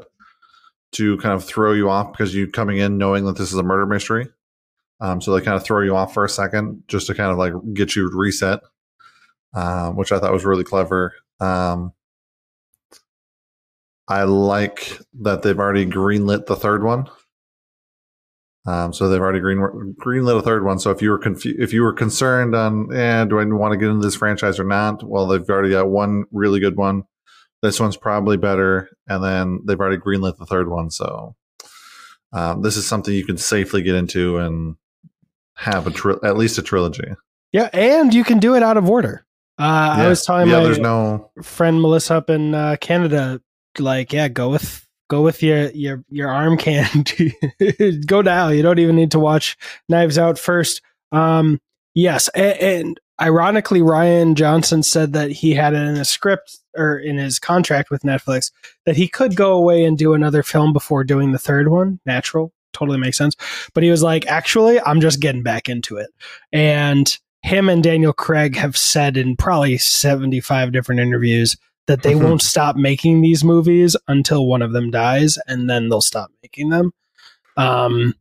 to 0.93 1.17
kind 1.17 1.33
of 1.33 1.43
throw 1.43 1.73
you 1.73 1.89
off 1.89 2.11
because 2.11 2.33
you're 2.33 2.47
coming 2.47 2.77
in 2.77 2.97
knowing 2.97 3.25
that 3.25 3.37
this 3.37 3.51
is 3.51 3.57
a 3.57 3.63
murder 3.63 3.85
mystery. 3.85 4.27
Um, 4.99 5.21
so 5.21 5.33
they 5.33 5.45
kind 5.45 5.57
of 5.57 5.63
throw 5.63 5.81
you 5.81 5.95
off 5.95 6.13
for 6.13 6.25
a 6.25 6.29
second 6.29 6.83
just 6.87 7.07
to 7.07 7.13
kind 7.13 7.31
of 7.31 7.37
like 7.37 7.53
get 7.73 7.95
you 7.95 8.09
reset, 8.11 8.61
um, 9.53 9.95
which 9.95 10.11
I 10.11 10.19
thought 10.19 10.33
was 10.33 10.45
really 10.45 10.63
clever. 10.63 11.13
Um, 11.39 11.93
I 14.07 14.23
like 14.23 14.99
that 15.21 15.41
they've 15.41 15.59
already 15.59 15.85
greenlit 15.85 16.45
the 16.45 16.55
third 16.55 16.83
one. 16.83 17.09
Um, 18.67 18.91
so 18.91 19.07
they've 19.07 19.21
already 19.21 19.39
green 19.39 19.59
greenlit 19.97 20.39
a 20.39 20.41
third 20.41 20.65
one. 20.65 20.77
So 20.77 20.91
if 20.91 21.01
you 21.01 21.11
were 21.11 21.21
if 21.25 21.71
you 21.71 21.83
were 21.83 21.93
concerned 21.93 22.53
on, 22.53 22.93
eh, 22.93 23.23
do 23.23 23.39
I 23.39 23.45
want 23.45 23.71
to 23.71 23.77
get 23.77 23.89
into 23.89 24.05
this 24.05 24.15
franchise 24.15 24.59
or 24.59 24.65
not? 24.65 25.03
Well, 25.03 25.25
they've 25.25 25.49
already 25.49 25.71
got 25.71 25.87
one 25.87 26.25
really 26.31 26.59
good 26.59 26.75
one. 26.75 27.03
This 27.61 27.79
one's 27.79 27.97
probably 27.97 28.35
better, 28.35 28.89
and 29.07 29.23
then 29.23 29.61
they've 29.65 29.79
already 29.79 29.97
greenlit 29.97 30.37
the 30.37 30.45
third 30.45 30.69
one. 30.69 30.91
So 30.91 31.35
um, 32.33 32.61
this 32.61 32.75
is 32.75 32.85
something 32.85 33.13
you 33.13 33.25
can 33.25 33.37
safely 33.37 33.81
get 33.81 33.95
into 33.95 34.37
and 34.37 34.75
have 35.55 35.87
a 35.87 35.91
tri- 35.91 36.19
at 36.23 36.37
least 36.37 36.57
a 36.57 36.61
trilogy. 36.61 37.07
Yeah, 37.53 37.69
and 37.71 38.13
you 38.13 38.25
can 38.25 38.39
do 38.39 38.53
it 38.55 38.63
out 38.63 38.75
of 38.75 38.89
order. 38.89 39.25
Uh, 39.57 39.95
I 39.97 40.07
was 40.07 40.25
telling 40.25 40.49
yeah, 40.49 40.57
my 40.57 40.63
there's 40.65 40.77
no 40.77 41.31
friend 41.41 41.81
Melissa 41.81 42.15
up 42.15 42.29
in 42.29 42.53
uh, 42.53 42.75
Canada, 42.79 43.41
like, 43.79 44.11
yeah, 44.11 44.27
go 44.27 44.49
with 44.49 44.86
go 45.07 45.21
with 45.21 45.41
your 45.41 45.69
your 45.71 46.03
your 46.09 46.29
arm 46.29 46.57
can. 46.57 47.05
go 48.07 48.21
now. 48.21 48.49
You 48.49 48.61
don't 48.61 48.79
even 48.79 48.95
need 48.95 49.11
to 49.11 49.19
watch 49.19 49.57
Knives 49.89 50.17
Out 50.17 50.37
first. 50.37 50.81
Um, 51.11 51.59
yes, 51.93 52.27
and, 52.29 52.57
and 52.59 52.99
ironically, 53.21 53.81
Rian 53.81 54.35
Johnson 54.35 54.83
said 54.83 55.13
that 55.13 55.31
he 55.31 55.53
had 55.53 55.73
it 55.73 55.81
in 55.81 55.97
a 55.97 56.05
script 56.05 56.59
or 56.75 56.97
in 56.97 57.17
his 57.17 57.39
contract 57.39 57.89
with 57.89 58.03
Netflix 58.03 58.51
that 58.85 58.97
he 58.97 59.07
could 59.07 59.35
go 59.35 59.53
away 59.53 59.83
and 59.83 59.97
do 59.97 60.13
another 60.13 60.43
film 60.43 60.73
before 60.73 61.03
doing 61.03 61.31
the 61.31 61.39
third 61.39 61.69
one. 61.69 61.99
Natural, 62.05 62.51
totally 62.73 62.99
makes 62.99 63.17
sense. 63.17 63.35
But 63.73 63.83
he 63.83 63.89
was 63.89 64.03
like, 64.03 64.27
actually, 64.27 64.79
I'm 64.81 65.01
just 65.01 65.21
getting 65.21 65.43
back 65.43 65.69
into 65.69 65.97
it, 65.97 66.09
and 66.51 67.17
him 67.43 67.69
and 67.69 67.83
Daniel 67.83 68.13
Craig 68.13 68.57
have 68.57 68.75
said 68.75 69.15
in 69.15 69.37
probably 69.37 69.77
75 69.77 70.71
different 70.73 70.99
interviews 70.99 71.55
that 71.87 72.03
they 72.03 72.15
won't 72.15 72.41
stop 72.41 72.75
making 72.75 73.21
these 73.21 73.43
movies 73.43 73.95
until 74.07 74.45
one 74.45 74.61
of 74.61 74.73
them 74.73 74.91
dies 74.91 75.37
and 75.47 75.69
then 75.69 75.89
they'll 75.89 76.01
stop 76.01 76.29
making 76.43 76.69
them. 76.69 76.91
Um 77.55 78.13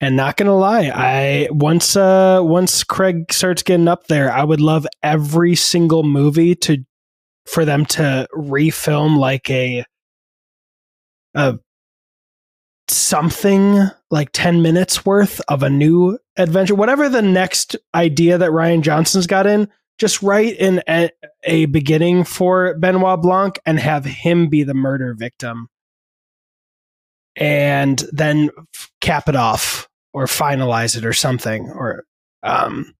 and 0.00 0.16
not 0.16 0.36
gonna 0.36 0.56
lie, 0.56 0.90
I 0.94 1.48
once 1.50 1.96
uh 1.96 2.40
once 2.42 2.82
Craig 2.82 3.32
starts 3.32 3.62
getting 3.62 3.88
up 3.88 4.06
there, 4.08 4.32
I 4.32 4.42
would 4.44 4.60
love 4.60 4.86
every 5.02 5.54
single 5.54 6.02
movie 6.02 6.54
to 6.56 6.84
for 7.46 7.64
them 7.64 7.84
to 7.86 8.26
refilm 8.34 9.18
like 9.18 9.48
a 9.50 9.84
a 11.34 11.58
something 12.88 13.82
like 14.10 14.30
10 14.32 14.60
minutes 14.62 15.06
worth 15.06 15.40
of 15.48 15.62
a 15.62 15.70
new 15.70 16.18
adventure 16.36 16.74
whatever 16.74 17.08
the 17.08 17.22
next 17.22 17.76
idea 17.94 18.36
that 18.36 18.50
Rian 18.50 18.82
Johnson's 18.82 19.26
got 19.26 19.46
in 19.46 19.68
just 19.98 20.22
write 20.22 20.56
in 20.56 20.82
a, 20.88 21.10
a 21.44 21.66
beginning 21.66 22.24
for 22.24 22.76
Benoit 22.78 23.20
Blanc 23.22 23.58
and 23.64 23.78
have 23.78 24.04
him 24.04 24.48
be 24.48 24.62
the 24.62 24.74
murder 24.74 25.14
victim. 25.14 25.68
And 27.36 28.02
then 28.12 28.50
f- 28.74 28.90
cap 29.00 29.28
it 29.28 29.36
off 29.36 29.88
or 30.12 30.26
finalize 30.26 30.96
it 30.96 31.04
or 31.04 31.12
something 31.12 31.68
or 31.70 32.04
um 32.44 32.94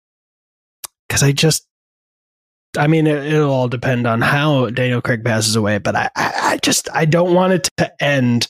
because 1.08 1.22
I 1.22 1.32
just 1.32 1.66
I 2.76 2.88
mean 2.88 3.06
it, 3.06 3.24
it'll 3.32 3.52
all 3.52 3.68
depend 3.68 4.06
on 4.06 4.20
how 4.20 4.70
Daniel 4.70 5.00
Craig 5.00 5.24
passes 5.24 5.54
away, 5.54 5.78
but 5.78 5.94
I, 5.94 6.10
I 6.16 6.32
I 6.42 6.56
just 6.58 6.88
I 6.92 7.04
don't 7.04 7.34
want 7.34 7.52
it 7.52 7.68
to 7.76 8.02
end 8.02 8.48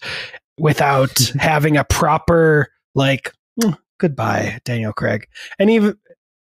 without 0.59 1.19
having 1.39 1.77
a 1.77 1.85
proper 1.85 2.69
like 2.95 3.35
"Mm, 3.61 3.77
goodbye 3.99 4.61
Daniel 4.65 4.95
Craig. 4.95 5.27
And 5.59 5.71
even 5.71 5.99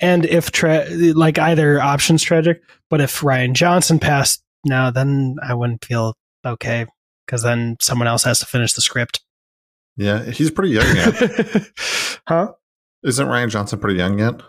and 0.01 0.25
if 0.27 0.51
tra- 0.53 0.87
like 0.91 1.39
either 1.39 1.81
option's 1.81 2.23
tragic 2.23 2.63
but 2.91 3.01
if 3.01 3.21
Rian 3.21 3.53
Johnson 3.55 3.99
passed 3.99 4.43
now 4.65 4.91
then 4.91 5.37
I 5.43 5.55
wouldn't 5.55 5.85
feel 5.85 6.15
okay 6.45 6.87
because 7.27 7.43
then 7.43 7.77
someone 7.81 8.07
else 8.09 8.25
has 8.25 8.39
to 8.41 8.47
finish 8.47 8.73
the 8.75 8.81
script 8.83 9.21
Yeah, 9.97 10.23
he's 10.25 10.51
pretty 10.51 10.75
young 10.75 10.97
yet. 10.97 11.71
huh 12.29 12.53
Isn't 13.03 13.27
Rian 13.29 13.49
Johnson 13.51 13.79
pretty 13.79 13.99
young 13.99 14.19
yet? 14.19 14.41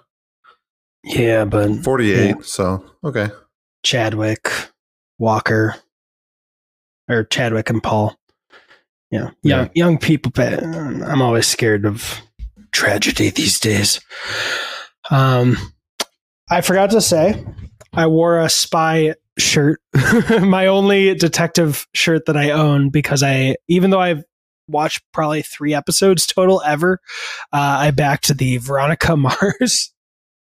yeah 1.04 1.46
but 1.46 1.74
48. 1.84 2.27
Yeah. 2.27 2.34
So, 2.42 2.84
okay. 3.04 3.30
Chadwick 3.84 4.50
Walker 5.20 5.75
or 7.10 7.24
Chadwick 7.24 7.70
and 7.70 7.82
Paul 7.82 8.16
yeah 9.10 9.30
young 9.42 9.66
Yeah. 9.66 9.70
young 9.74 9.98
people 9.98 10.32
but 10.36 10.62
I'm 10.63 11.22
always 11.22 11.48
scared 11.48 11.86
of 11.86 12.20
tragedy 12.74 13.30
these 13.30 13.60
days 13.60 14.01
um 15.12 15.58
I 16.50 16.62
forgot 16.62 16.92
to 16.92 17.02
say 17.02 17.44
I 17.94 18.08
wore 18.08 18.40
a 18.40 18.50
spy 18.50 19.16
shirt. 19.38 19.82
My 20.42 20.68
only 20.68 21.14
detective 21.16 21.88
shirt 21.94 22.26
that 22.26 22.38
I 22.38 22.52
own 22.52 22.90
because 22.90 23.24
I 23.24 23.56
even 23.68 23.90
though 23.90 24.00
I've 24.00 24.24
watched 24.68 25.02
probably 25.14 25.42
3 25.42 25.74
episodes 25.74 26.26
total 26.26 26.62
ever 26.66 27.00
uh, 27.54 27.78
I 27.80 27.92
backed 27.92 28.38
the 28.38 28.58
Veronica 28.58 29.16
Mars 29.18 29.94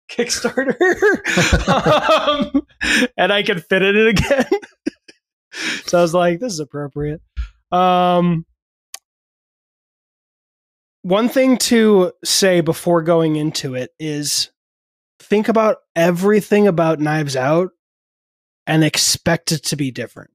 Kickstarter. 0.09 0.75
Um, 1.67 2.65
and 3.17 3.33
I 3.33 3.43
can 3.43 3.59
fit 3.59 3.81
it 3.81 3.95
in 3.95 4.07
it 4.07 4.19
again. 4.19 4.45
So 5.85 5.97
I 5.99 6.01
was 6.01 6.13
like 6.13 6.39
this 6.39 6.53
is 6.53 6.59
appropriate. 6.59 7.21
Um 7.71 8.45
one 11.05 11.29
thing 11.29 11.55
to 11.55 12.11
say 12.23 12.61
before 12.61 13.03
going 13.03 13.35
into 13.35 13.75
it 13.75 13.91
is 13.99 14.49
think 15.19 15.47
about 15.49 15.77
everything 15.95 16.67
about 16.67 16.99
Knives 16.99 17.35
Out 17.35 17.69
and 18.65 18.83
expect 18.83 19.51
it 19.51 19.65
to 19.65 19.75
be 19.75 19.91
different. 19.91 20.31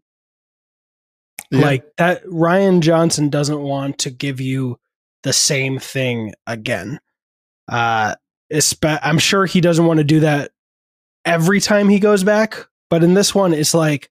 Yeah. 1.50 1.62
Like 1.62 1.96
that 1.96 2.24
Rian 2.24 2.82
Johnson 2.82 3.30
doesn't 3.30 3.58
want 3.58 3.98
to 3.98 4.10
give 4.10 4.40
you 4.40 4.78
the 5.24 5.32
same 5.32 5.80
thing 5.80 6.34
again. 6.46 7.00
Uh 7.66 8.14
I'm 8.84 9.18
sure 9.18 9.46
he 9.46 9.60
doesn't 9.60 9.86
want 9.86 9.98
to 9.98 10.04
do 10.04 10.20
that 10.20 10.52
every 11.24 11.58
time 11.58 11.88
he 11.88 11.98
goes 11.98 12.22
back, 12.22 12.68
but 12.88 13.02
in 13.02 13.14
this 13.14 13.34
one 13.34 13.54
it's 13.54 13.74
like 13.74 14.08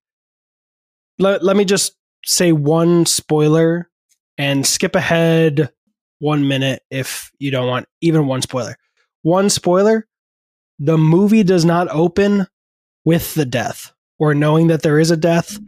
let, 1.19 1.41
let 1.41 1.55
me 1.55 1.63
just 1.63 1.95
say 2.25 2.51
one 2.51 3.05
spoiler 3.05 3.89
and 4.37 4.67
skip 4.67 4.95
ahead 4.95 5.71
one 6.19 6.47
minute 6.47 6.83
if 6.89 7.31
you 7.39 7.51
don't 7.51 7.67
want 7.67 7.87
even 8.01 8.27
one 8.27 8.41
spoiler. 8.41 8.75
One 9.23 9.49
spoiler 9.49 10.05
the 10.79 10.97
movie 10.97 11.43
does 11.43 11.65
not 11.65 11.89
open 11.89 12.47
with 13.03 13.33
the 13.33 13.45
death 13.45 13.91
or 14.17 14.33
knowing 14.33 14.67
that 14.67 14.81
there 14.81 14.97
is 14.97 15.11
a 15.11 15.17
death 15.17 15.59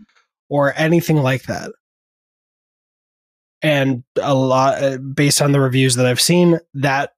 or 0.50 0.74
anything 0.78 1.18
like 1.18 1.44
that. 1.44 1.72
And 3.62 4.04
a 4.22 4.34
lot, 4.34 4.82
uh, 4.82 4.98
based 4.98 5.42
on 5.42 5.52
the 5.52 5.60
reviews 5.60 5.96
that 5.96 6.06
I've 6.06 6.22
seen, 6.22 6.60
that 6.74 7.14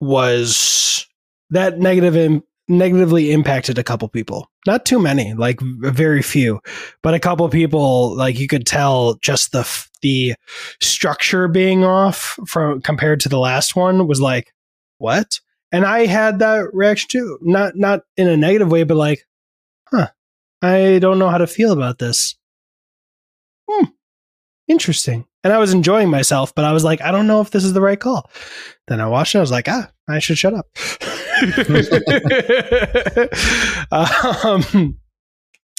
was 0.00 1.06
that 1.50 1.78
negative 1.78 2.42
negatively 2.72 3.30
impacted 3.30 3.78
a 3.78 3.84
couple 3.84 4.08
people. 4.08 4.50
Not 4.66 4.84
too 4.84 4.98
many, 4.98 5.34
like 5.34 5.60
very 5.60 6.22
few, 6.22 6.60
but 7.02 7.14
a 7.14 7.20
couple 7.20 7.48
people, 7.48 8.16
like 8.16 8.38
you 8.38 8.48
could 8.48 8.66
tell, 8.66 9.14
just 9.22 9.52
the 9.52 9.86
the 10.02 10.34
structure 10.80 11.46
being 11.46 11.84
off 11.84 12.38
from 12.46 12.80
compared 12.80 13.20
to 13.20 13.28
the 13.28 13.38
last 13.38 13.76
one 13.76 14.08
was 14.08 14.20
like, 14.20 14.52
what? 14.98 15.40
And 15.70 15.84
I 15.84 16.06
had 16.06 16.40
that 16.40 16.68
reaction 16.72 17.08
too. 17.10 17.38
Not 17.42 17.76
not 17.76 18.00
in 18.16 18.28
a 18.28 18.36
negative 18.36 18.70
way, 18.70 18.82
but 18.82 18.96
like, 18.96 19.26
huh, 19.90 20.08
I 20.60 20.98
don't 21.00 21.18
know 21.18 21.28
how 21.28 21.38
to 21.38 21.46
feel 21.46 21.72
about 21.72 21.98
this. 21.98 22.36
Hmm. 23.70 23.86
Interesting. 24.68 25.26
And 25.44 25.52
I 25.52 25.58
was 25.58 25.72
enjoying 25.72 26.08
myself, 26.08 26.54
but 26.54 26.64
I 26.64 26.72
was 26.72 26.84
like, 26.84 27.00
I 27.02 27.10
don't 27.10 27.26
know 27.26 27.40
if 27.40 27.50
this 27.50 27.64
is 27.64 27.72
the 27.72 27.80
right 27.80 27.98
call. 27.98 28.30
Then 28.86 29.00
I 29.00 29.08
watched 29.08 29.34
it. 29.34 29.38
I 29.38 29.40
was 29.40 29.50
like, 29.50 29.68
ah, 29.68 29.90
I 30.08 30.18
should 30.18 30.38
shut 30.38 30.54
up. 30.54 30.66
um, 33.92 34.98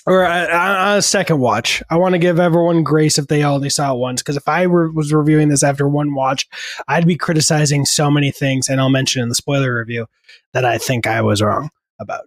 or 0.06 0.26
uh, 0.26 0.58
on 0.58 0.98
a 0.98 1.02
second 1.02 1.40
watch, 1.40 1.82
I 1.90 1.96
want 1.96 2.14
to 2.14 2.20
give 2.20 2.40
everyone 2.40 2.84
grace 2.84 3.18
if 3.18 3.28
they 3.28 3.44
only 3.44 3.70
saw 3.70 3.94
it 3.94 3.98
once. 3.98 4.22
Because 4.22 4.36
if 4.36 4.48
I 4.48 4.68
were, 4.68 4.92
was 4.92 5.14
reviewing 5.14 5.50
this 5.50 5.64
after 5.64 5.88
one 5.88 6.14
watch, 6.14 6.48
I'd 6.88 7.08
be 7.08 7.16
criticizing 7.16 7.86
so 7.86 8.12
many 8.12 8.32
things, 8.32 8.68
and 8.68 8.82
I'll 8.82 8.90
mention 8.90 9.24
in 9.24 9.30
the 9.30 9.36
spoiler 9.36 9.78
review 9.78 10.08
that 10.52 10.66
I 10.66 10.78
think 10.78 11.08
I 11.08 11.22
was 11.22 11.42
wrong 11.42 11.70
about. 12.00 12.26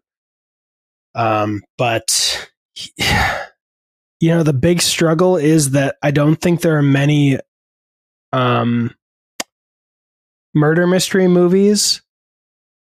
Um, 1.15 1.63
but 1.77 2.51
you 4.21 4.31
know, 4.31 4.43
the 4.43 4.55
big 4.55 4.81
struggle 4.81 5.37
is 5.37 5.73
that 5.73 5.97
I 6.03 6.11
don't 6.11 6.37
think 6.37 6.61
there 6.61 6.79
are 6.79 6.83
many 6.83 7.39
um 8.33 8.95
murder 10.55 10.87
mystery 10.87 11.29
movies 11.29 12.01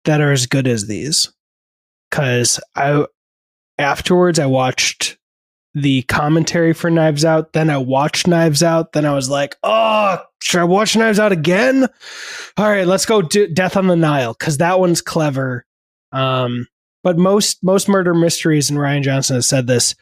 that 0.06 0.22
are 0.22 0.32
as 0.32 0.46
good 0.46 0.68
as 0.68 0.88
these. 0.88 1.32
Cause 2.12 2.60
I 2.76 3.06
afterwards 3.80 4.40
I 4.40 4.46
watched 4.46 5.18
the 5.74 6.04
commentary 6.04 6.74
for 6.74 6.90
Knives 6.90 7.26
Out, 7.26 7.54
then 7.54 7.70
I 7.70 7.78
watched 7.78 8.28
Knives 8.28 8.62
Out, 8.62 8.94
then 8.94 9.06
I 9.06 9.14
was 9.16 9.30
like, 9.30 9.56
oh, 9.64 10.20
should 10.40 10.62
I 10.62 10.66
watch 10.66 10.96
Knives 10.96 11.20
Out 11.20 11.32
again? 11.32 11.88
All 12.58 12.70
right, 12.70 12.86
let's 12.86 13.06
go 13.06 13.22
do 13.22 13.48
Death 13.48 13.76
on 13.76 13.88
the 13.88 13.96
Nile, 13.96 14.36
because 14.38 14.58
that 14.58 14.80
one's 14.80 15.02
clever. 15.02 15.66
Um, 16.12 16.68
but 17.04 17.18
most 17.18 17.64
most 17.64 17.90
murder 17.90 18.14
mysteries, 18.14 18.70
and 18.70 18.80
Rian 18.80 19.02
Johnson 19.02 19.36
has 19.36 19.48
said 19.48 19.68
this, 19.68 19.96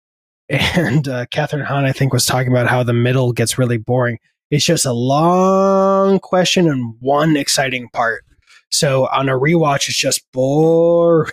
and 0.48 1.08
uh, 1.08 1.26
Kathryn 1.26 1.64
Hahn, 1.64 1.84
I 1.84 1.92
think, 1.92 2.12
was 2.12 2.26
talking 2.26 2.52
about 2.52 2.68
how 2.68 2.82
the 2.82 2.92
middle 2.92 3.32
gets 3.32 3.58
really 3.58 3.78
boring. 3.78 4.18
It's 4.50 4.64
just 4.64 4.84
a 4.84 4.92
long 4.92 6.20
question 6.20 6.68
and 6.68 6.94
one 7.00 7.36
exciting 7.36 7.88
part. 7.88 8.24
So 8.70 9.06
on 9.08 9.28
a 9.28 9.32
rewatch, 9.32 9.88
it's 9.88 9.96
just 9.96 10.20
boring. 10.32 11.32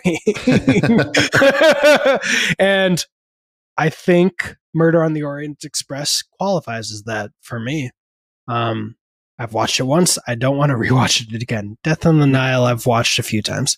and 2.58 3.04
I 3.76 3.88
think 3.88 4.56
Murder 4.74 5.02
on 5.02 5.12
the 5.12 5.22
Orient 5.22 5.64
Express 5.64 6.22
qualifies 6.38 6.92
as 6.92 7.02
that 7.04 7.30
for 7.40 7.58
me. 7.58 7.90
Um, 8.48 8.96
I've 9.38 9.54
watched 9.54 9.80
it 9.80 9.84
once. 9.84 10.18
I 10.26 10.34
don't 10.34 10.56
want 10.56 10.70
to 10.70 10.76
rewatch 10.76 11.32
it 11.34 11.42
again. 11.42 11.78
Death 11.82 12.06
on 12.06 12.20
the 12.20 12.26
Nile, 12.26 12.64
I've 12.64 12.86
watched 12.86 13.18
a 13.18 13.22
few 13.22 13.42
times. 13.42 13.76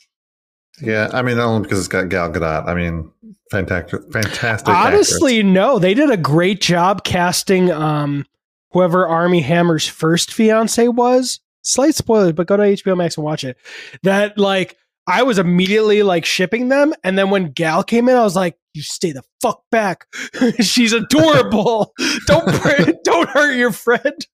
Yeah, 0.82 1.08
I 1.12 1.22
mean, 1.22 1.38
only 1.38 1.62
because 1.62 1.78
it's 1.78 1.88
got 1.88 2.08
Gal 2.08 2.32
Gadot. 2.32 2.66
I 2.66 2.74
mean, 2.74 3.10
fantastic, 3.50 4.12
fantastic. 4.12 4.68
Honestly, 4.68 5.42
no, 5.42 5.78
they 5.78 5.94
did 5.94 6.10
a 6.10 6.16
great 6.16 6.60
job 6.60 7.04
casting 7.04 7.70
um, 7.70 8.26
whoever 8.72 9.06
Armie 9.06 9.40
Hammer's 9.40 9.86
first 9.86 10.32
fiance 10.32 10.88
was. 10.88 11.40
Slight 11.64 11.94
spoilers, 11.94 12.32
but 12.32 12.46
go 12.46 12.56
to 12.56 12.62
HBO 12.62 12.96
Max 12.96 13.16
and 13.16 13.24
watch 13.24 13.42
it. 13.42 13.56
That 14.02 14.38
like 14.38 14.76
I 15.06 15.22
was 15.22 15.38
immediately 15.38 16.02
like 16.02 16.24
shipping 16.24 16.68
them, 16.68 16.94
and 17.02 17.18
then 17.18 17.30
when 17.30 17.52
Gal 17.52 17.82
came 17.82 18.08
in, 18.08 18.16
I 18.16 18.22
was 18.22 18.36
like, 18.36 18.56
"You 18.72 18.82
stay 18.82 19.12
the 19.12 19.22
fuck 19.42 19.62
back. 19.70 20.06
She's 20.60 20.92
adorable. 20.92 21.92
don't 22.26 22.46
don't 23.04 23.28
hurt 23.30 23.54
your 23.56 23.72
friend." 23.72 24.26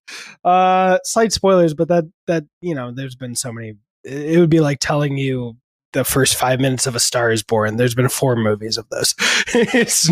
Uh, 0.45 0.99
slight 1.05 1.33
spoilers, 1.33 1.75
but 1.75 1.89
that 1.89 2.05
that 2.27 2.45
you 2.61 2.75
know, 2.75 2.93
there's 2.93 3.17
been 3.17 3.35
so 3.35 3.53
many. 3.53 3.75
It 4.05 4.39
would 4.39 4.51
be 4.51 4.61
like 4.61 4.79
telling 4.81 5.19
you 5.19 5.57
the 5.93 6.05
first 6.05 6.37
five 6.37 6.61
minutes 6.61 6.87
of 6.87 6.95
A 6.95 7.01
Star 7.01 7.31
Is 7.31 7.43
Born. 7.43 7.77
There's 7.77 7.95
been 7.95 8.09
four 8.09 8.37
movies 8.37 8.77
of 8.77 8.89
those. 8.91 9.15
it's 9.55 10.11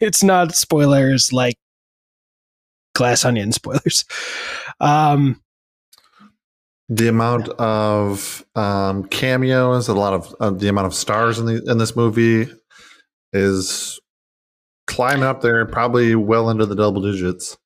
it's 0.00 0.22
not 0.22 0.54
spoilers 0.54 1.32
like 1.32 1.56
Glass 2.94 3.24
Onion 3.24 3.52
spoilers. 3.52 4.04
Um, 4.80 5.42
the 6.88 7.08
amount 7.08 7.48
of 7.50 8.44
um, 8.54 9.04
cameos, 9.04 9.88
a 9.88 9.94
lot 9.94 10.14
of 10.14 10.34
uh, 10.40 10.50
the 10.50 10.68
amount 10.68 10.86
of 10.86 10.94
stars 10.94 11.38
in 11.38 11.46
the 11.46 11.62
in 11.70 11.78
this 11.78 11.94
movie 11.94 12.48
is 13.32 14.00
climbing 14.86 15.24
up 15.24 15.42
there, 15.42 15.66
probably 15.66 16.14
well 16.14 16.48
into 16.50 16.66
the 16.66 16.74
double 16.74 17.02
digits. 17.02 17.58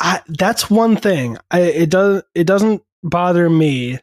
I, 0.00 0.20
that's 0.28 0.70
one 0.70 0.96
thing. 0.96 1.38
I, 1.50 1.60
it 1.60 1.90
does 1.90 2.22
it 2.34 2.44
doesn't 2.44 2.82
bother 3.02 3.48
me. 3.48 4.00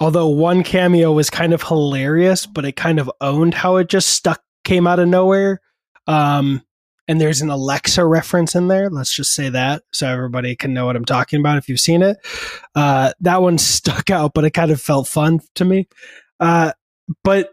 Although 0.00 0.28
one 0.28 0.64
cameo 0.64 1.12
was 1.12 1.30
kind 1.30 1.52
of 1.52 1.62
hilarious, 1.62 2.44
but 2.44 2.64
it 2.64 2.74
kind 2.74 2.98
of 2.98 3.10
owned 3.20 3.54
how 3.54 3.76
it 3.76 3.88
just 3.88 4.08
stuck 4.08 4.42
came 4.64 4.86
out 4.86 4.98
of 4.98 5.08
nowhere. 5.08 5.60
Um, 6.08 6.62
and 7.08 7.20
there's 7.20 7.40
an 7.40 7.50
Alexa 7.50 8.04
reference 8.04 8.54
in 8.54 8.68
there. 8.68 8.88
Let's 8.88 9.14
just 9.14 9.34
say 9.34 9.48
that 9.48 9.82
so 9.92 10.06
everybody 10.08 10.54
can 10.56 10.72
know 10.72 10.86
what 10.86 10.96
I'm 10.96 11.04
talking 11.04 11.40
about 11.40 11.58
if 11.58 11.68
you've 11.68 11.80
seen 11.80 12.02
it. 12.02 12.16
Uh, 12.74 13.12
that 13.20 13.42
one 13.42 13.58
stuck 13.58 14.10
out, 14.10 14.32
but 14.34 14.44
it 14.44 14.50
kind 14.52 14.70
of 14.70 14.80
felt 14.80 15.08
fun 15.08 15.40
to 15.56 15.64
me. 15.64 15.88
Uh, 16.40 16.72
but 17.24 17.50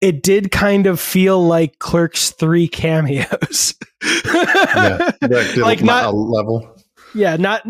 it 0.00 0.22
did 0.22 0.50
kind 0.50 0.86
of 0.86 0.98
feel 0.98 1.44
like 1.44 1.78
Clerks 1.78 2.30
3 2.30 2.68
cameos. 2.68 3.74
yeah, 4.02 5.10
like, 5.20 5.56
Like 5.56 5.82
not 5.82 6.14
level. 6.14 6.74
yeah, 7.14 7.36
not 7.36 7.66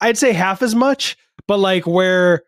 I'd 0.00 0.18
say 0.18 0.32
half 0.32 0.60
as 0.62 0.74
much, 0.74 1.16
but 1.46 1.58
like 1.58 1.86
where 1.86 2.42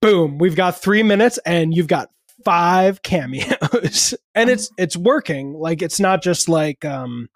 boom, 0.00 0.38
we've 0.38 0.56
got 0.56 0.80
3 0.80 1.02
minutes 1.02 1.38
and 1.44 1.74
you've 1.76 1.86
got 1.86 2.10
five 2.46 3.02
cameos. 3.02 4.14
and 4.36 4.48
it's 4.48 4.70
it's 4.78 4.96
working. 4.96 5.52
Like 5.54 5.82
it's 5.82 5.98
not 5.98 6.22
just 6.22 6.48
like 6.48 6.84
um 6.84 7.28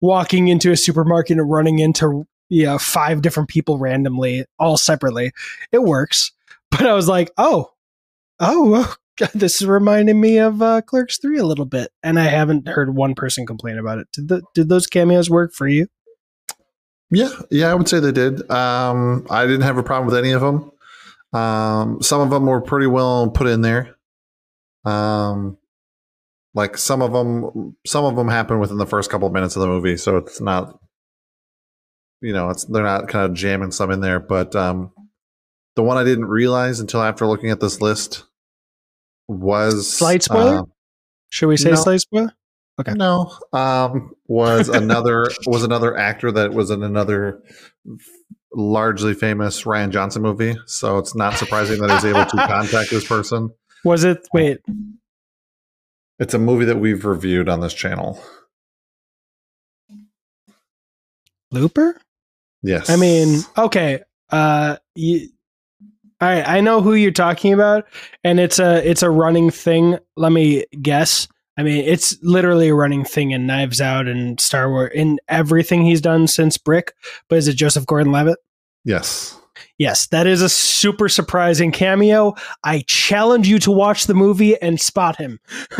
walking 0.00 0.48
into 0.48 0.72
a 0.72 0.76
supermarket 0.76 1.36
and 1.36 1.50
running 1.50 1.78
into 1.78 2.26
know, 2.50 2.78
five 2.78 3.20
different 3.20 3.50
people 3.50 3.78
randomly 3.78 4.46
all 4.58 4.76
separately. 4.76 5.32
It 5.70 5.82
works. 5.82 6.32
But 6.70 6.88
I 6.88 6.94
was 6.94 7.06
like, 7.06 7.30
"Oh. 7.38 7.70
Oh, 8.40 8.96
this 9.32 9.62
is 9.62 9.68
reminding 9.68 10.20
me 10.20 10.38
of 10.38 10.60
uh, 10.60 10.82
Clerks 10.82 11.18
3 11.18 11.38
a 11.38 11.46
little 11.46 11.66
bit." 11.66 11.92
And 12.02 12.18
I 12.18 12.24
haven't 12.24 12.66
heard 12.66 12.96
one 12.96 13.14
person 13.14 13.46
complain 13.46 13.78
about 13.78 14.00
it. 14.00 14.08
Did 14.12 14.26
the 14.26 14.42
did 14.54 14.68
those 14.68 14.88
cameos 14.88 15.30
work 15.30 15.54
for 15.54 15.68
you? 15.68 15.86
Yeah, 17.12 17.30
yeah, 17.48 17.70
I 17.70 17.74
would 17.74 17.88
say 17.88 18.00
they 18.00 18.10
did. 18.10 18.50
Um, 18.50 19.24
I 19.30 19.46
didn't 19.46 19.60
have 19.60 19.78
a 19.78 19.84
problem 19.84 20.06
with 20.06 20.16
any 20.16 20.32
of 20.32 20.40
them. 20.40 20.72
Um, 21.32 22.02
some 22.02 22.20
of 22.20 22.30
them 22.30 22.46
were 22.46 22.60
pretty 22.60 22.88
well 22.88 23.30
put 23.30 23.46
in 23.46 23.60
there. 23.60 23.94
Um, 24.84 25.56
like 26.54 26.76
some 26.76 27.02
of 27.02 27.12
them, 27.12 27.76
some 27.86 28.04
of 28.04 28.16
them 28.16 28.28
happen 28.28 28.58
within 28.60 28.78
the 28.78 28.86
first 28.86 29.10
couple 29.10 29.26
of 29.26 29.32
minutes 29.32 29.56
of 29.56 29.62
the 29.62 29.68
movie, 29.68 29.96
so 29.96 30.16
it's 30.18 30.40
not, 30.40 30.78
you 32.20 32.32
know, 32.32 32.50
it's 32.50 32.64
they're 32.64 32.82
not 32.82 33.08
kind 33.08 33.24
of 33.28 33.34
jamming 33.36 33.70
some 33.72 33.90
in 33.90 34.00
there. 34.00 34.20
But 34.20 34.54
um, 34.54 34.92
the 35.74 35.82
one 35.82 35.96
I 35.96 36.04
didn't 36.04 36.26
realize 36.26 36.78
until 36.80 37.02
after 37.02 37.26
looking 37.26 37.50
at 37.50 37.60
this 37.60 37.80
list 37.80 38.24
was 39.26 39.90
Slight 39.90 40.22
spoiler? 40.22 40.58
uh, 40.60 40.62
Should 41.30 41.48
we 41.48 41.56
say 41.56 41.70
No. 41.70 41.76
slice 41.76 42.02
spoiler? 42.02 42.32
Okay. 42.80 42.92
No, 42.94 43.32
um, 43.52 44.14
was 44.26 44.68
another 44.68 45.30
was 45.46 45.64
another 45.64 45.96
actor 45.96 46.30
that 46.32 46.52
was 46.52 46.70
in 46.70 46.82
another 46.82 47.40
largely 48.52 49.14
famous 49.14 49.62
Rian 49.64 49.90
Johnson 49.90 50.22
movie. 50.22 50.56
So 50.66 50.98
it's 50.98 51.14
not 51.16 51.36
surprising 51.38 51.78
that 51.80 51.90
he's 51.90 52.04
able 52.04 52.24
to 52.24 52.36
contact 52.48 52.90
this 52.90 53.06
person. 53.06 53.50
Was 53.84 54.04
it 54.04 54.26
wait, 54.32 54.58
It's 56.18 56.34
a 56.34 56.38
movie 56.38 56.64
that 56.64 56.78
we've 56.78 57.04
reviewed 57.04 57.48
on 57.48 57.60
this 57.60 57.74
channel. 57.74 58.22
Looper? 61.50 62.00
Yes, 62.62 62.88
I 62.90 62.96
mean, 62.96 63.40
okay. 63.56 64.00
Uh 64.30 64.76
you, 64.94 65.28
all 66.20 66.28
right, 66.28 66.48
I 66.48 66.60
know 66.60 66.80
who 66.80 66.94
you're 66.94 67.10
talking 67.10 67.52
about, 67.52 67.86
and 68.22 68.40
it's 68.40 68.58
a 68.58 68.88
it's 68.88 69.02
a 69.02 69.10
running 69.10 69.50
thing. 69.50 69.98
Let 70.16 70.32
me 70.32 70.64
guess. 70.80 71.28
I 71.56 71.62
mean, 71.62 71.84
it's 71.84 72.16
literally 72.22 72.68
a 72.68 72.74
running 72.74 73.04
thing 73.04 73.30
in 73.32 73.46
Knives 73.46 73.80
Out 73.80 74.08
and 74.08 74.40
Star 74.40 74.70
Wars 74.70 74.90
in 74.94 75.18
everything 75.28 75.84
he's 75.84 76.00
done 76.00 76.26
since 76.26 76.56
Brick. 76.56 76.94
But 77.28 77.38
is 77.38 77.46
it 77.46 77.54
Joseph 77.54 77.86
Gordon-Levitt? 77.86 78.38
yes, 78.84 79.38
Yes, 79.76 80.06
that 80.08 80.28
is 80.28 80.40
a 80.40 80.48
super 80.48 81.08
surprising 81.08 81.72
cameo. 81.72 82.34
I 82.62 82.84
challenge 82.86 83.48
you 83.48 83.58
to 83.60 83.72
watch 83.72 84.06
the 84.06 84.14
movie 84.14 84.60
and 84.62 84.80
spot 84.80 85.16
him. 85.16 85.40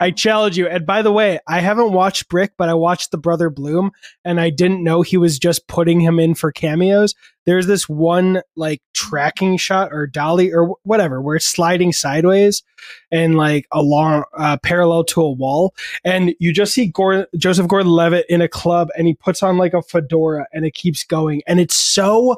I 0.00 0.12
challenge 0.14 0.58
you. 0.58 0.66
And 0.66 0.84
by 0.84 1.02
the 1.02 1.12
way, 1.12 1.38
I 1.46 1.60
haven't 1.60 1.92
watched 1.92 2.28
Brick, 2.28 2.54
but 2.56 2.68
I 2.68 2.74
watched 2.74 3.12
The 3.12 3.18
Brother 3.18 3.48
Bloom, 3.48 3.92
and 4.24 4.40
I 4.40 4.50
didn't 4.50 4.82
know 4.82 5.02
he 5.02 5.16
was 5.16 5.38
just 5.38 5.68
putting 5.68 6.00
him 6.00 6.18
in 6.18 6.34
for 6.34 6.50
cameos. 6.50 7.14
There's 7.46 7.66
this 7.66 7.88
one 7.88 8.40
like 8.56 8.80
tracking 8.94 9.56
shot 9.56 9.92
or 9.92 10.06
dolly 10.06 10.52
or 10.52 10.76
whatever 10.82 11.20
where 11.20 11.36
it's 11.36 11.46
sliding 11.46 11.92
sideways 11.92 12.62
and 13.10 13.36
like 13.36 13.66
along 13.70 14.24
uh, 14.36 14.56
parallel 14.62 15.04
to 15.04 15.20
a 15.20 15.30
wall, 15.30 15.74
and 16.04 16.34
you 16.38 16.52
just 16.52 16.72
see 16.72 16.86
Gordon, 16.86 17.26
Joseph 17.36 17.68
Gordon-Levitt 17.68 18.26
in 18.28 18.40
a 18.40 18.48
club, 18.48 18.88
and 18.96 19.06
he 19.06 19.14
puts 19.14 19.42
on 19.42 19.58
like 19.58 19.74
a 19.74 19.82
fedora, 19.82 20.46
and 20.52 20.64
it 20.64 20.74
keeps 20.74 21.04
going, 21.04 21.42
and 21.46 21.60
it's 21.60 21.76
so 21.84 22.36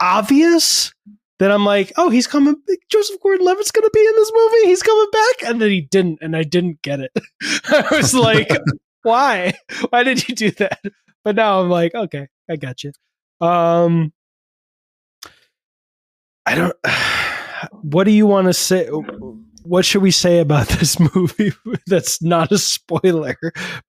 obvious 0.00 0.92
that 1.38 1.50
I'm 1.50 1.64
like, 1.64 1.92
oh, 1.96 2.10
he's 2.10 2.26
coming. 2.26 2.56
Joseph 2.90 3.20
Gordon-Levitt's 3.22 3.70
going 3.70 3.84
to 3.84 3.90
be 3.92 4.00
in 4.00 4.14
this 4.16 4.32
movie. 4.34 4.66
He's 4.66 4.82
coming 4.82 5.06
back, 5.12 5.50
and 5.50 5.62
then 5.62 5.70
he 5.70 5.80
didn't, 5.80 6.18
and 6.20 6.36
I 6.36 6.42
didn't 6.42 6.82
get 6.82 7.00
it. 7.00 7.12
I 7.68 7.84
was 7.92 8.14
like, 8.14 8.48
why? 9.02 9.54
Why 9.90 10.02
did 10.02 10.28
you 10.28 10.34
do 10.34 10.50
that? 10.52 10.80
But 11.24 11.36
now 11.36 11.60
I'm 11.60 11.70
like, 11.70 11.94
okay, 11.94 12.28
I 12.50 12.56
got 12.56 12.82
you. 12.84 12.92
Um, 13.40 14.12
I 16.46 16.54
don't. 16.54 16.76
What 17.82 18.04
do 18.04 18.12
you 18.12 18.24
want 18.24 18.46
to 18.46 18.52
say? 18.52 18.86
What 19.64 19.84
should 19.84 20.00
we 20.00 20.12
say 20.12 20.38
about 20.38 20.68
this 20.78 21.00
movie 21.12 21.52
that's 21.88 22.22
not 22.22 22.52
a 22.52 22.58
spoiler? 22.58 23.34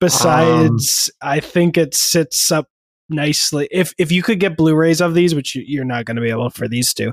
Besides, 0.00 1.08
I 1.22 1.38
think 1.38 1.78
it 1.78 1.94
sits 1.94 2.50
up 2.50 2.66
nicely. 3.10 3.68
If 3.70 3.92
if 3.98 4.10
you 4.12 4.22
could 4.22 4.40
get 4.40 4.56
Blu-rays 4.56 5.00
of 5.00 5.14
these, 5.14 5.34
which 5.34 5.54
you- 5.54 5.64
you're 5.66 5.84
not 5.84 6.04
going 6.04 6.16
to 6.16 6.22
be 6.22 6.30
able 6.30 6.50
for 6.50 6.68
these 6.68 6.94
two, 6.94 7.12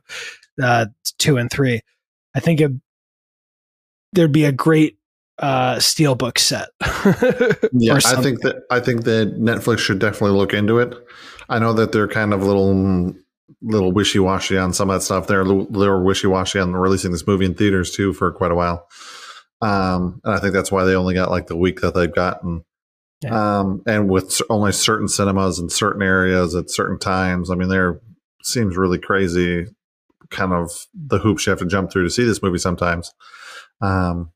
uh, 0.62 0.86
two 1.18 1.38
and 1.38 1.52
three, 1.52 1.82
I 2.36 2.40
think 2.40 2.62
it, 2.62 2.72
there'd 4.14 4.32
be 4.32 4.46
a 4.46 4.52
great 4.52 4.98
uh 5.40 5.76
steelbook 5.76 6.40
set. 6.40 6.70
yeah. 7.74 7.94
I 8.06 8.22
think 8.22 8.42
that 8.42 8.64
I 8.72 8.80
think 8.80 9.04
that 9.04 9.40
Netflix 9.40 9.80
should 9.80 10.00
definitely 10.00 10.38
look 10.38 10.54
into 10.54 10.80
it. 10.80 10.96
I 11.50 11.60
know 11.60 11.74
that 11.74 11.92
they're 11.92 12.08
kind 12.08 12.34
of 12.34 12.42
little 12.44 13.14
little 13.62 13.92
wishy 13.92 14.20
washy 14.20 14.58
on 14.58 14.74
some 14.74 14.90
of 14.90 14.96
that 14.96 15.02
stuff. 15.06 15.28
They're 15.28 15.46
they're 15.70 16.00
wishy 16.00 16.28
washy 16.28 16.60
on 16.60 16.74
releasing 16.74 17.12
this 17.12 17.28
movie 17.28 17.46
in 17.46 17.54
theaters 17.54 17.92
too 17.92 18.14
for 18.14 18.32
quite 18.32 18.52
a 18.52 18.56
while. 18.56 18.88
Um, 19.62 20.22
and 20.24 20.34
I 20.36 20.40
think 20.40 20.54
that's 20.54 20.72
why 20.72 20.84
they 20.84 20.96
only 20.96 21.14
got 21.14 21.32
like 21.32 21.48
the 21.48 21.56
week 21.56 21.82
that 21.82 21.94
they've 21.94 22.14
gotten. 22.14 22.64
Yeah. 23.22 23.60
Um, 23.60 23.82
and 23.88 24.10
with 24.10 24.42
only 24.50 24.72
certain 24.72 25.08
cinemas 25.08 25.60
in 25.60 25.70
certain 25.70 26.04
areas 26.04 26.56
at 26.56 26.70
certain 26.70 27.00
times. 27.00 27.50
I 27.50 27.56
mean, 27.56 27.70
there 27.70 28.00
seems 28.44 28.78
really 28.78 29.00
crazy, 29.00 29.66
kind 30.30 30.54
of 30.54 30.70
the 30.94 31.18
hoops 31.18 31.46
you 31.46 31.50
have 31.52 31.60
to 31.60 31.66
jump 31.66 31.92
through 31.92 32.04
to 32.04 32.10
see 32.12 32.24
this 32.24 32.44
movie 32.44 32.60
sometimes. 32.60 33.14
Um, 33.82 34.32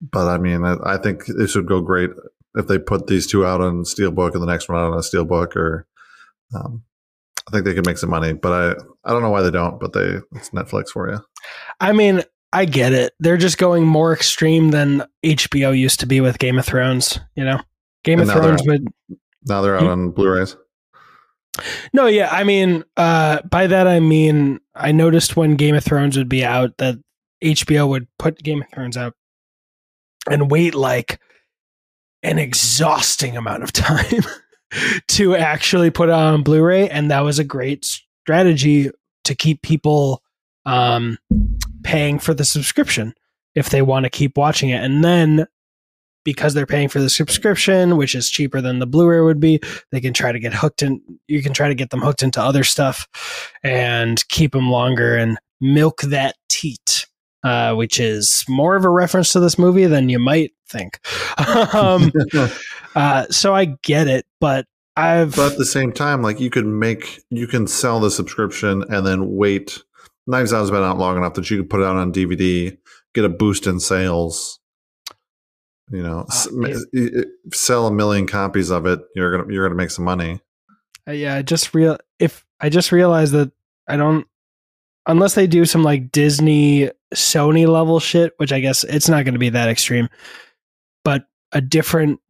but 0.00 0.28
I 0.28 0.38
mean, 0.38 0.64
I, 0.64 0.76
I 0.84 0.98
think 0.98 1.24
this 1.26 1.54
would 1.54 1.66
go 1.66 1.80
great 1.80 2.10
if 2.54 2.66
they 2.66 2.78
put 2.78 3.06
these 3.06 3.26
two 3.26 3.46
out 3.46 3.60
on 3.60 3.84
Steelbook 3.84 4.34
and 4.34 4.42
the 4.42 4.46
next 4.46 4.68
one 4.68 4.78
out 4.78 4.92
on 4.92 4.94
a 4.94 4.96
Steelbook, 4.98 5.56
or 5.56 5.86
um, 6.54 6.82
I 7.48 7.50
think 7.50 7.64
they 7.64 7.74
could 7.74 7.86
make 7.86 7.98
some 7.98 8.10
money. 8.10 8.32
But 8.32 8.52
I, 8.52 9.08
I 9.08 9.12
don't 9.12 9.22
know 9.22 9.30
why 9.30 9.42
they 9.42 9.50
don't. 9.50 9.80
But 9.80 9.92
they, 9.92 10.18
it's 10.34 10.50
Netflix 10.50 10.88
for 10.88 11.10
you. 11.10 11.20
I 11.80 11.92
mean, 11.92 12.22
I 12.52 12.64
get 12.66 12.92
it. 12.92 13.14
They're 13.18 13.36
just 13.38 13.58
going 13.58 13.86
more 13.86 14.12
extreme 14.12 14.70
than 14.70 15.04
HBO 15.24 15.76
used 15.76 16.00
to 16.00 16.06
be 16.06 16.20
with 16.20 16.38
Game 16.38 16.58
of 16.58 16.66
Thrones. 16.66 17.18
You 17.34 17.44
know, 17.44 17.60
Game 18.04 18.20
And 18.20 18.30
of 18.30 18.36
Thrones 18.36 18.62
would 18.66 18.88
Now 19.46 19.62
they're 19.62 19.76
out 19.76 19.82
You- 19.82 19.88
on 19.88 20.10
Blu-rays. 20.10 20.56
No, 21.92 22.06
yeah, 22.06 22.30
I 22.32 22.44
mean, 22.44 22.82
uh, 22.96 23.42
by 23.42 23.66
that 23.66 23.86
I 23.86 24.00
mean 24.00 24.60
I 24.74 24.90
noticed 24.92 25.36
when 25.36 25.56
Game 25.56 25.74
of 25.74 25.84
Thrones 25.84 26.16
would 26.16 26.28
be 26.28 26.44
out 26.44 26.78
that 26.78 26.96
HBO 27.44 27.88
would 27.88 28.06
put 28.18 28.42
Game 28.42 28.62
of 28.62 28.68
Thrones 28.72 28.96
out 28.96 29.14
and 30.30 30.50
wait 30.50 30.74
like 30.74 31.20
an 32.22 32.38
exhausting 32.38 33.36
amount 33.36 33.64
of 33.64 33.72
time 33.72 34.22
to 35.08 35.34
actually 35.36 35.90
put 35.90 36.08
it 36.08 36.14
on 36.14 36.42
Blu-ray, 36.42 36.88
and 36.88 37.10
that 37.10 37.20
was 37.20 37.38
a 37.38 37.44
great 37.44 37.84
strategy 37.84 38.90
to 39.24 39.34
keep 39.34 39.60
people 39.62 40.22
um, 40.64 41.18
paying 41.82 42.18
for 42.18 42.34
the 42.34 42.44
subscription 42.44 43.14
if 43.54 43.70
they 43.70 43.82
want 43.82 44.04
to 44.04 44.10
keep 44.10 44.36
watching 44.36 44.70
it, 44.70 44.82
and 44.82 45.04
then. 45.04 45.46
Because 46.24 46.54
they're 46.54 46.66
paying 46.66 46.88
for 46.88 47.00
the 47.00 47.10
subscription, 47.10 47.96
which 47.96 48.14
is 48.14 48.30
cheaper 48.30 48.60
than 48.60 48.78
the 48.78 48.86
Blu-ray 48.86 49.20
would 49.22 49.40
be, 49.40 49.58
they 49.90 50.00
can 50.00 50.12
try 50.12 50.30
to 50.30 50.38
get 50.38 50.54
hooked 50.54 50.80
in 50.80 51.00
you 51.26 51.42
can 51.42 51.52
try 51.52 51.66
to 51.66 51.74
get 51.74 51.90
them 51.90 52.00
hooked 52.00 52.22
into 52.22 52.40
other 52.40 52.62
stuff 52.62 53.08
and 53.64 54.22
keep 54.28 54.52
them 54.52 54.70
longer 54.70 55.16
and 55.16 55.36
milk 55.60 56.02
that 56.02 56.36
teat 56.48 57.08
uh, 57.44 57.74
which 57.74 57.98
is 57.98 58.44
more 58.48 58.76
of 58.76 58.84
a 58.84 58.88
reference 58.90 59.32
to 59.32 59.40
this 59.40 59.58
movie 59.58 59.86
than 59.86 60.08
you 60.08 60.18
might 60.18 60.52
think 60.68 61.00
um, 61.74 62.12
uh, 62.94 63.26
so 63.30 63.54
i 63.54 63.64
get 63.82 64.06
it 64.06 64.24
but 64.40 64.66
i've 64.96 65.34
But 65.34 65.52
at 65.52 65.58
the 65.58 65.64
same 65.64 65.90
time, 65.92 66.22
like 66.22 66.38
you 66.38 66.50
could 66.50 66.66
make, 66.66 67.20
you 67.30 67.46
can 67.46 67.66
sell 67.66 67.98
the 67.98 68.10
subscription 68.10 68.84
and 68.90 69.06
then 69.06 69.34
wait. 69.34 69.82
Knives 70.26 70.52
Out 70.52 70.60
has 70.60 70.70
been 70.70 70.82
out 70.82 70.98
long 70.98 71.16
enough 71.16 71.34
that 71.34 71.50
you 71.50 71.58
could 71.58 71.70
put 71.70 71.80
it 71.80 71.84
out 71.86 71.96
on 71.96 72.12
DVD, 72.12 72.76
get 73.14 73.24
a 73.24 73.28
boost 73.28 73.66
in 73.66 73.80
sales. 73.80 74.60
You 75.90 76.02
know, 76.02 76.24
s- 76.30 76.46
Uh, 76.48 76.68
yeah. 76.92 77.20
i- 77.20 77.24
sell 77.52 77.86
a 77.86 77.92
million 77.92 78.26
copies 78.26 78.70
of 78.70 78.86
it. 78.86 79.00
You're 79.14 79.36
gonna 79.36 79.52
you're 79.52 79.66
gonna 79.66 79.76
make 79.76 79.90
some 79.90 80.04
money. 80.04 80.40
Uh, 81.08 81.12
yeah, 81.12 81.34
I 81.36 81.42
just 81.42 81.74
real 81.74 81.98
if 82.18 82.44
I 82.60 82.68
just 82.68 82.92
realized 82.92 83.32
that 83.32 83.50
I 83.88 83.96
don't 83.96 84.26
unless 85.06 85.34
they 85.34 85.46
do 85.48 85.64
some 85.64 85.82
like 85.82 86.12
Disney 86.12 86.88
Sony 87.14 87.66
level 87.66 87.98
shit, 88.00 88.32
which 88.36 88.52
I 88.52 88.60
guess 88.60 88.84
it's 88.84 89.08
not 89.08 89.24
going 89.24 89.34
to 89.34 89.40
be 89.40 89.50
that 89.50 89.68
extreme. 89.68 90.08
But 91.04 91.24
a 91.50 91.60
different 91.60 92.20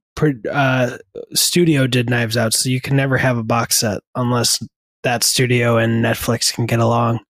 uh, 0.50 0.96
studio 1.34 1.86
did 1.86 2.08
Knives 2.08 2.36
Out, 2.36 2.54
so 2.54 2.68
you 2.70 2.80
can 2.80 2.96
never 2.96 3.18
have 3.18 3.36
a 3.38 3.42
box 3.44 3.78
set 3.78 4.00
unless 4.14 4.62
that 5.02 5.22
studio 5.22 5.76
and 5.76 6.02
Netflix 6.04 6.52
can 6.52 6.64
get 6.66 6.80
along. 6.80 7.20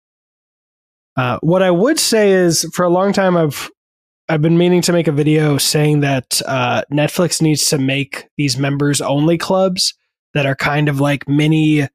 Uh, 1.16 1.38
what 1.42 1.62
I 1.62 1.70
would 1.70 1.98
say 1.98 2.32
is, 2.32 2.68
for 2.72 2.84
a 2.84 2.90
long 2.90 3.12
time, 3.12 3.36
I've 3.36 3.70
I've 4.28 4.42
been 4.42 4.56
meaning 4.56 4.80
to 4.82 4.92
make 4.92 5.08
a 5.08 5.12
video 5.12 5.58
saying 5.58 6.00
that 6.00 6.40
uh, 6.46 6.82
Netflix 6.90 7.42
needs 7.42 7.66
to 7.66 7.78
make 7.78 8.28
these 8.38 8.56
members 8.56 9.00
only 9.00 9.36
clubs 9.36 9.94
that 10.32 10.46
are 10.46 10.56
kind 10.56 10.88
of 10.88 11.00
like 11.00 11.28
mini 11.28 11.88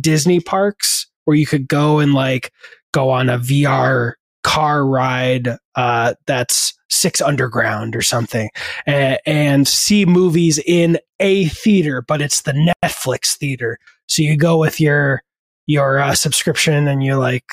Disney 0.00 0.40
parks 0.40 1.06
where 1.24 1.36
you 1.36 1.46
could 1.46 1.68
go 1.68 1.98
and 1.98 2.14
like 2.14 2.52
go 2.92 3.10
on 3.10 3.28
a 3.28 3.38
VR 3.38 4.14
car 4.42 4.86
ride 4.86 5.56
uh, 5.74 6.14
that's 6.26 6.74
six 6.88 7.20
underground 7.20 7.96
or 7.96 8.02
something 8.02 8.50
and, 8.86 9.18
and, 9.24 9.68
see 9.68 10.04
movies 10.04 10.58
in 10.66 10.98
a 11.20 11.46
theater 11.46 12.02
but 12.02 12.20
it's 12.20 12.42
the 12.42 12.74
netflix 12.84 13.36
theater. 13.36 13.78
So 14.06 14.22
you 14.22 14.36
go 14.36 14.58
with 14.58 14.80
your 14.80 15.22
your 15.66 16.00
uh, 16.00 16.14
subscription 16.14 16.88
and 16.88 17.02
you 17.02 17.16
like 17.16 17.44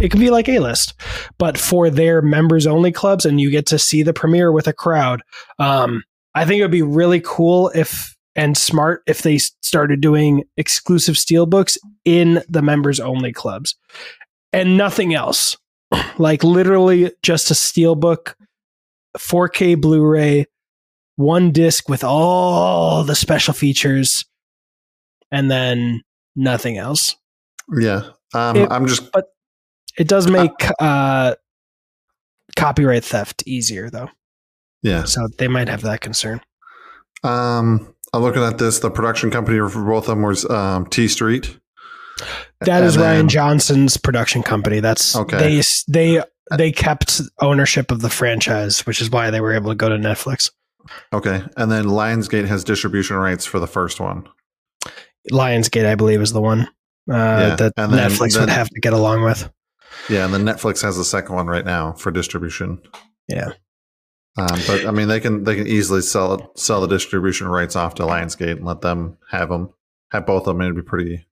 it 0.00 0.10
could 0.10 0.20
be 0.20 0.30
like 0.30 0.48
a 0.48 0.58
list 0.58 0.94
but 1.38 1.56
for 1.58 1.90
their 1.90 2.22
members 2.22 2.66
only 2.66 2.90
clubs 2.92 3.24
and 3.24 3.40
you 3.40 3.50
get 3.50 3.66
to 3.66 3.78
see 3.78 4.02
the 4.02 4.12
premiere 4.12 4.50
with 4.52 4.66
a 4.66 4.72
crowd 4.72 5.22
um, 5.58 6.02
i 6.34 6.44
think 6.44 6.58
it 6.58 6.62
would 6.62 6.70
be 6.70 6.82
really 6.82 7.20
cool 7.24 7.70
if 7.74 8.16
and 8.34 8.56
smart 8.56 9.02
if 9.06 9.22
they 9.22 9.36
started 9.38 10.00
doing 10.00 10.42
exclusive 10.56 11.14
steelbooks 11.16 11.76
in 12.04 12.42
the 12.48 12.62
members 12.62 12.98
only 13.00 13.32
clubs 13.32 13.76
and 14.52 14.76
nothing 14.76 15.14
else 15.14 15.56
like 16.18 16.42
literally 16.42 17.12
just 17.22 17.50
a 17.50 17.54
steelbook 17.54 18.34
4K 19.18 19.78
Blu 19.78 20.02
ray, 20.04 20.46
one 21.16 21.52
disc 21.52 21.88
with 21.88 22.02
all 22.02 23.04
the 23.04 23.14
special 23.14 23.52
features, 23.52 24.24
and 25.30 25.50
then 25.50 26.00
nothing 26.34 26.78
else. 26.78 27.14
Yeah. 27.78 28.04
Um, 28.32 28.56
It- 28.56 28.70
I'm 28.72 28.86
just, 28.86 29.12
But 29.12 29.26
it 29.98 30.08
does 30.08 30.28
make 30.28 30.50
uh, 30.80 31.34
copyright 32.56 33.04
theft 33.04 33.42
easier, 33.46 33.90
though. 33.90 34.08
yeah. 34.82 35.04
So 35.04 35.28
they 35.38 35.48
might 35.48 35.68
have 35.68 35.82
that 35.82 36.00
concern. 36.00 36.40
Um, 37.24 37.94
I'm 38.12 38.22
looking 38.22 38.42
at 38.42 38.58
this. 38.58 38.80
The 38.80 38.90
production 38.90 39.30
company 39.30 39.58
for 39.70 39.82
both 39.84 40.04
of 40.04 40.16
them 40.16 40.22
was 40.22 40.48
um, 40.50 40.86
T 40.86 41.08
Street. 41.08 41.58
That 42.60 42.82
is 42.84 42.96
And 42.96 43.04
Rian 43.04 43.16
then- 43.16 43.28
Johnson's 43.28 43.96
production 43.96 44.42
company. 44.42 44.80
That's 44.80 45.16
Okay. 45.16 45.38
they 45.38 45.62
they 45.88 46.22
they 46.56 46.72
kept 46.72 47.20
ownership 47.40 47.90
of 47.90 48.00
the 48.02 48.10
franchise, 48.10 48.84
which 48.86 49.00
is 49.00 49.10
why 49.10 49.30
they 49.30 49.40
were 49.40 49.52
able 49.54 49.70
to 49.70 49.74
go 49.74 49.88
to 49.88 49.96
Netflix. 49.96 50.50
Okay. 51.12 51.42
And 51.56 51.70
then 51.70 51.86
Lionsgate 51.86 52.46
has 52.48 52.64
distribution 52.64 53.16
rights 53.16 53.46
for 53.46 53.58
the 53.60 53.66
first 53.68 54.00
one. 54.00 54.28
Lionsgate, 55.30 55.86
I 55.86 55.94
believe, 55.94 56.20
is 56.20 56.32
the 56.32 56.40
one 56.42 56.62
uh, 56.62 57.14
Yeah, 57.14 57.56
that 57.56 57.72
then- 57.76 57.90
Netflix 57.90 58.32
then- 58.34 58.42
would 58.42 58.48
have 58.50 58.68
to 58.68 58.80
get 58.80 58.92
along 58.92 59.22
with. 59.22 59.48
Yeah. 60.08 60.24
And 60.24 60.34
then 60.34 60.44
Netflix 60.44 60.82
has 60.82 60.96
the 60.96 61.04
second 61.04 61.34
one 61.34 61.46
right 61.46 61.64
now 61.64 61.92
for 61.92 62.10
distribution. 62.10 62.80
Yeah. 63.28 63.52
Um, 64.38 64.58
but 64.66 64.86
I 64.86 64.90
mean, 64.90 65.08
they 65.08 65.20
can 65.20 65.44
they 65.44 65.54
can 65.54 65.66
easily 65.66 66.00
sell 66.00 66.34
it, 66.34 66.58
sell 66.58 66.80
the 66.80 66.86
distribution 66.86 67.48
rights 67.48 67.76
off 67.76 67.94
to 67.96 68.02
Lionsgate 68.02 68.56
and 68.56 68.64
let 68.64 68.80
them 68.80 69.18
have 69.30 69.50
them 69.50 69.74
have 70.10 70.26
both 70.26 70.46
of 70.46 70.56
them. 70.56 70.62
It'd 70.62 70.74
be 70.74 70.82
pretty 70.82 71.26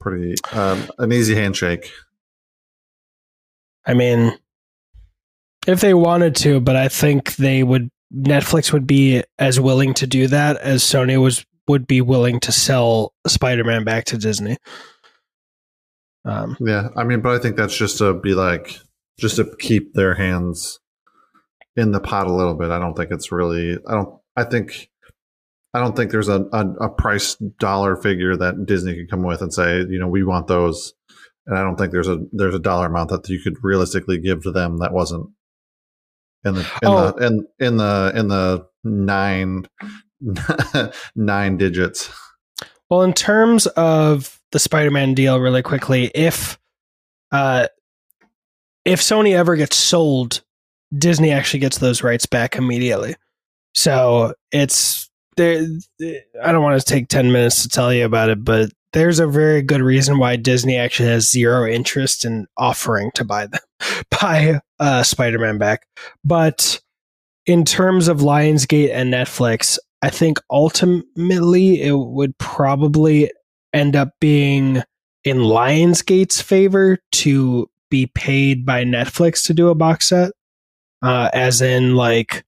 pretty 0.00 0.36
um, 0.52 0.88
an 0.98 1.12
easy 1.12 1.34
handshake. 1.34 1.90
I 3.84 3.94
mean, 3.94 4.38
if 5.66 5.80
they 5.80 5.94
wanted 5.94 6.36
to, 6.36 6.60
but 6.60 6.76
I 6.76 6.88
think 6.88 7.36
they 7.36 7.62
would. 7.62 7.90
Netflix 8.14 8.72
would 8.72 8.86
be 8.86 9.22
as 9.38 9.60
willing 9.60 9.92
to 9.94 10.06
do 10.06 10.28
that 10.28 10.56
as 10.58 10.82
Sony 10.82 11.20
was 11.20 11.44
would 11.66 11.86
be 11.86 12.00
willing 12.00 12.40
to 12.40 12.52
sell 12.52 13.12
Spider-Man 13.26 13.84
back 13.84 14.06
to 14.06 14.16
Disney. 14.16 14.56
Um, 16.28 16.56
Yeah, 16.60 16.88
I 16.96 17.04
mean, 17.04 17.20
but 17.20 17.34
I 17.34 17.38
think 17.38 17.56
that's 17.56 17.76
just 17.76 17.98
to 17.98 18.14
be 18.14 18.34
like 18.34 18.78
just 19.18 19.36
to 19.36 19.56
keep 19.58 19.94
their 19.94 20.14
hands 20.14 20.78
in 21.76 21.92
the 21.92 22.00
pot 22.00 22.26
a 22.26 22.32
little 22.32 22.54
bit. 22.54 22.70
I 22.70 22.78
don't 22.78 22.94
think 22.96 23.10
it's 23.10 23.32
really. 23.32 23.78
I 23.88 23.94
don't. 23.94 24.20
I 24.36 24.44
think. 24.44 24.90
I 25.74 25.80
don't 25.80 25.94
think 25.94 26.10
there's 26.10 26.28
a, 26.28 26.46
a, 26.52 26.66
a 26.80 26.88
price 26.88 27.34
dollar 27.58 27.94
figure 27.96 28.36
that 28.36 28.64
Disney 28.66 28.94
could 28.96 29.10
come 29.10 29.22
with 29.22 29.42
and 29.42 29.52
say, 29.52 29.78
you 29.80 29.98
know, 29.98 30.08
we 30.08 30.24
want 30.24 30.46
those. 30.46 30.94
And 31.46 31.58
I 31.58 31.62
don't 31.62 31.76
think 31.76 31.92
there's 31.92 32.08
a 32.08 32.18
there's 32.32 32.54
a 32.54 32.58
dollar 32.58 32.86
amount 32.86 33.10
that 33.10 33.28
you 33.28 33.40
could 33.42 33.56
realistically 33.62 34.18
give 34.18 34.42
to 34.44 34.50
them 34.52 34.78
that 34.78 34.92
wasn't 34.92 35.28
in 36.44 36.54
the 36.54 36.60
in 36.60 36.66
Oh. 36.88 37.10
the 37.12 37.26
in 37.26 37.46
in 37.58 37.76
the 37.76 38.12
in 38.14 38.28
the 38.28 38.66
nine 38.84 39.66
nine 41.14 41.56
digits. 41.56 42.10
well, 42.90 43.02
in 43.02 43.12
terms 43.12 43.66
of 43.68 44.37
the 44.52 44.58
Spider-Man 44.58 45.14
deal, 45.14 45.40
really 45.40 45.62
quickly, 45.62 46.10
if 46.14 46.58
uh, 47.30 47.68
if 48.84 49.00
Sony 49.00 49.36
ever 49.36 49.56
gets 49.56 49.76
sold, 49.76 50.42
Disney 50.96 51.30
actually 51.30 51.60
gets 51.60 51.78
those 51.78 52.02
rights 52.02 52.26
back 52.26 52.56
immediately. 52.56 53.16
So 53.74 54.34
it's 54.50 55.10
there. 55.36 55.66
I 56.42 56.52
don't 56.52 56.62
want 56.62 56.80
to 56.80 56.86
take 56.86 57.08
ten 57.08 57.32
minutes 57.32 57.62
to 57.62 57.68
tell 57.68 57.92
you 57.92 58.04
about 58.04 58.30
it, 58.30 58.44
but 58.44 58.70
there's 58.92 59.20
a 59.20 59.26
very 59.26 59.60
good 59.60 59.82
reason 59.82 60.18
why 60.18 60.36
Disney 60.36 60.76
actually 60.76 61.10
has 61.10 61.30
zero 61.30 61.66
interest 61.68 62.24
in 62.24 62.46
offering 62.56 63.10
to 63.14 63.24
buy 63.24 63.46
them, 63.46 63.60
buy 64.20 64.60
uh, 64.78 65.02
Spider-Man 65.02 65.58
back. 65.58 65.86
But 66.24 66.80
in 67.44 67.64
terms 67.64 68.08
of 68.08 68.18
Lionsgate 68.18 68.90
and 68.92 69.12
Netflix, 69.12 69.78
I 70.02 70.10
think 70.10 70.38
ultimately 70.50 71.82
it 71.82 71.92
would 71.92 72.36
probably 72.38 73.30
end 73.72 73.96
up 73.96 74.10
being 74.20 74.82
in 75.24 75.38
Lionsgate's 75.38 76.40
favor 76.40 76.98
to 77.12 77.70
be 77.90 78.06
paid 78.06 78.64
by 78.64 78.84
Netflix 78.84 79.46
to 79.46 79.54
do 79.54 79.68
a 79.68 79.74
box 79.74 80.08
set. 80.08 80.32
Uh, 81.00 81.30
as 81.32 81.62
in, 81.62 81.94
like, 81.94 82.44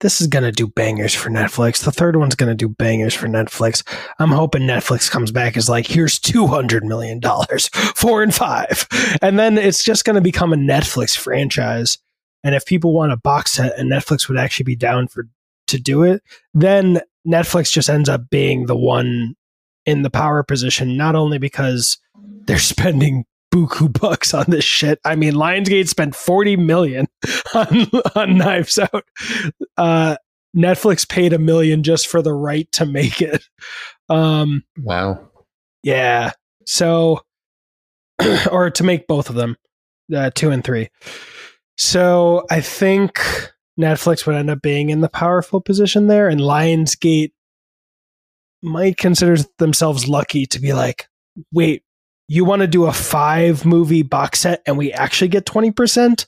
this 0.00 0.20
is 0.20 0.26
to 0.44 0.52
do 0.52 0.66
bangers 0.66 1.14
for 1.14 1.30
Netflix. 1.30 1.84
The 1.84 1.92
third 1.92 2.16
one's 2.16 2.34
to 2.48 2.54
do 2.54 2.68
bangers 2.68 3.14
for 3.14 3.26
Netflix. 3.26 3.82
I'm 4.18 4.30
hoping 4.30 4.62
Netflix 4.62 5.10
comes 5.10 5.30
back 5.30 5.56
as 5.56 5.68
like, 5.68 5.86
here's 5.86 6.18
$200 6.18 6.82
million, 6.82 7.20
four 7.20 7.68
four 7.94 8.22
and 8.22 8.34
five. 8.34 8.86
And 9.22 9.38
then 9.38 9.56
it's 9.56 9.84
just 9.84 10.04
to 10.16 10.20
become 10.20 10.52
a 10.52 10.56
Netflix 10.56 11.16
franchise. 11.16 11.98
And 12.42 12.54
if 12.54 12.66
people 12.66 12.92
want 12.92 13.12
a 13.12 13.16
box 13.16 13.52
set 13.52 13.78
and 13.78 13.90
Netflix 13.90 14.28
would 14.28 14.38
actually 14.38 14.64
be 14.64 14.76
down 14.76 15.08
for 15.08 15.26
to 15.68 15.78
do 15.78 16.02
it, 16.02 16.22
then 16.52 17.00
Netflix 17.26 17.72
just 17.72 17.88
ends 17.88 18.08
up 18.08 18.28
being 18.28 18.66
the 18.66 18.76
one 18.76 19.34
in 19.86 20.02
the 20.02 20.10
power 20.10 20.42
position, 20.42 20.96
not 20.96 21.14
only 21.14 21.38
because 21.38 21.98
they're 22.46 22.58
spending 22.58 23.24
buku 23.52 23.92
bucks 24.00 24.34
on 24.34 24.46
this 24.48 24.64
shit. 24.64 24.98
I 25.04 25.14
mean, 25.14 25.34
Lionsgate 25.34 25.88
spent 25.88 26.14
40 26.16 26.56
million 26.56 27.06
on, 27.54 27.86
on 28.16 28.36
Knives 28.36 28.78
Out. 28.78 29.04
Uh, 29.76 30.16
Netflix 30.56 31.08
paid 31.08 31.32
a 31.32 31.38
million 31.38 31.82
just 31.82 32.08
for 32.08 32.20
the 32.22 32.32
right 32.32 32.70
to 32.72 32.84
make 32.86 33.20
it. 33.22 33.44
Um, 34.08 34.64
Wow. 34.78 35.28
yeah. 35.82 36.32
So, 36.66 37.20
or 38.50 38.70
to 38.70 38.82
make 38.84 39.06
both 39.06 39.28
of 39.30 39.36
them, 39.36 39.56
uh, 40.14 40.30
two 40.34 40.50
and 40.50 40.62
three. 40.64 40.88
So 41.76 42.46
I 42.50 42.60
think 42.60 43.20
Netflix 43.78 44.26
would 44.26 44.36
end 44.36 44.50
up 44.50 44.62
being 44.62 44.90
in 44.90 45.00
the 45.00 45.08
powerful 45.08 45.60
position 45.60 46.06
there, 46.06 46.28
and 46.28 46.40
Lionsgate 46.40 47.32
might 48.64 48.96
consider 48.96 49.36
themselves 49.58 50.08
lucky 50.08 50.46
to 50.46 50.60
be 50.60 50.72
like, 50.72 51.06
wait, 51.52 51.82
you 52.28 52.44
want 52.44 52.60
to 52.62 52.66
do 52.66 52.86
a 52.86 52.92
five 52.92 53.64
movie 53.64 54.02
box 54.02 54.40
set 54.40 54.62
and 54.66 54.78
we 54.78 54.92
actually 54.92 55.28
get 55.28 55.44
20%? 55.44 56.26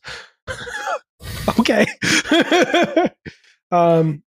okay. 1.59 1.87
um, 3.73 4.23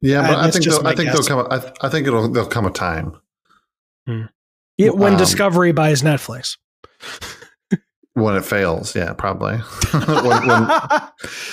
Yeah, 0.00 0.20
but 0.20 0.38
I 0.38 0.42
that's 0.50 0.58
think 0.58 0.84
I 0.84 0.94
think 0.94 1.10
guess. 1.12 1.26
there'll 1.26 1.46
come. 1.48 1.52
I, 1.80 1.86
I 1.86 1.88
think 1.88 2.06
it'll 2.06 2.28
there'll 2.30 2.48
come 2.48 2.66
a 2.66 2.70
time 2.70 3.16
yeah, 4.76 4.90
when 4.90 5.12
Um, 5.14 5.18
Discovery 5.18 5.72
buys 5.72 6.02
Netflix. 6.02 6.58
when 8.12 8.36
it 8.36 8.44
fails. 8.44 8.94
Yeah, 8.94 9.14
probably 9.14 9.56
when, 9.92 10.46
when 10.46 10.68